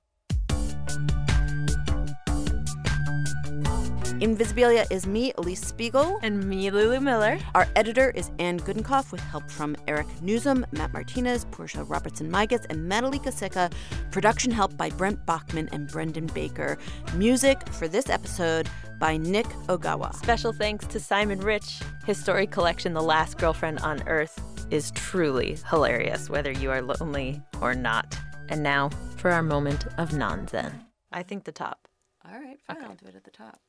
[4.21, 6.19] Invisibilia is me, Elise Spiegel.
[6.23, 7.37] And me, Lulu Miller.
[7.53, 12.65] Our editor is Anne Gudenkauf with help from Eric Nuzum, Matt Martinez, Portia Robertson Migas,
[12.69, 13.73] and Madalika Seka.
[14.11, 16.77] Production help by Brent Bachman and Brendan Baker.
[17.15, 18.69] Music for this episode
[19.01, 20.15] by Nick Ogawa.
[20.15, 21.81] Special thanks to Simon Rich.
[22.05, 24.39] His story collection, The Last Girlfriend on Earth,
[24.71, 28.17] is truly hilarious, whether you are lonely or not.
[28.47, 30.85] And now for our moment of non zen.
[31.11, 31.89] I think the top.
[32.25, 32.77] All right, fine.
[32.81, 33.59] I'll do it at the top.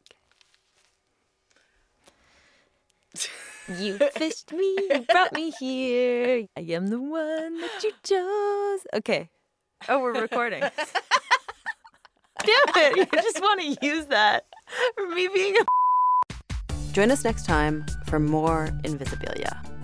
[3.68, 6.46] You fished me, you brought me here.
[6.56, 8.86] I am the one that you chose.
[8.94, 9.28] Okay.
[9.88, 10.60] Oh, we're recording.
[10.60, 10.70] Damn
[12.76, 12.96] it.
[12.96, 14.44] You just want to use that
[14.94, 16.32] for me being a.
[16.92, 19.75] Join us next time for more Invisibilia.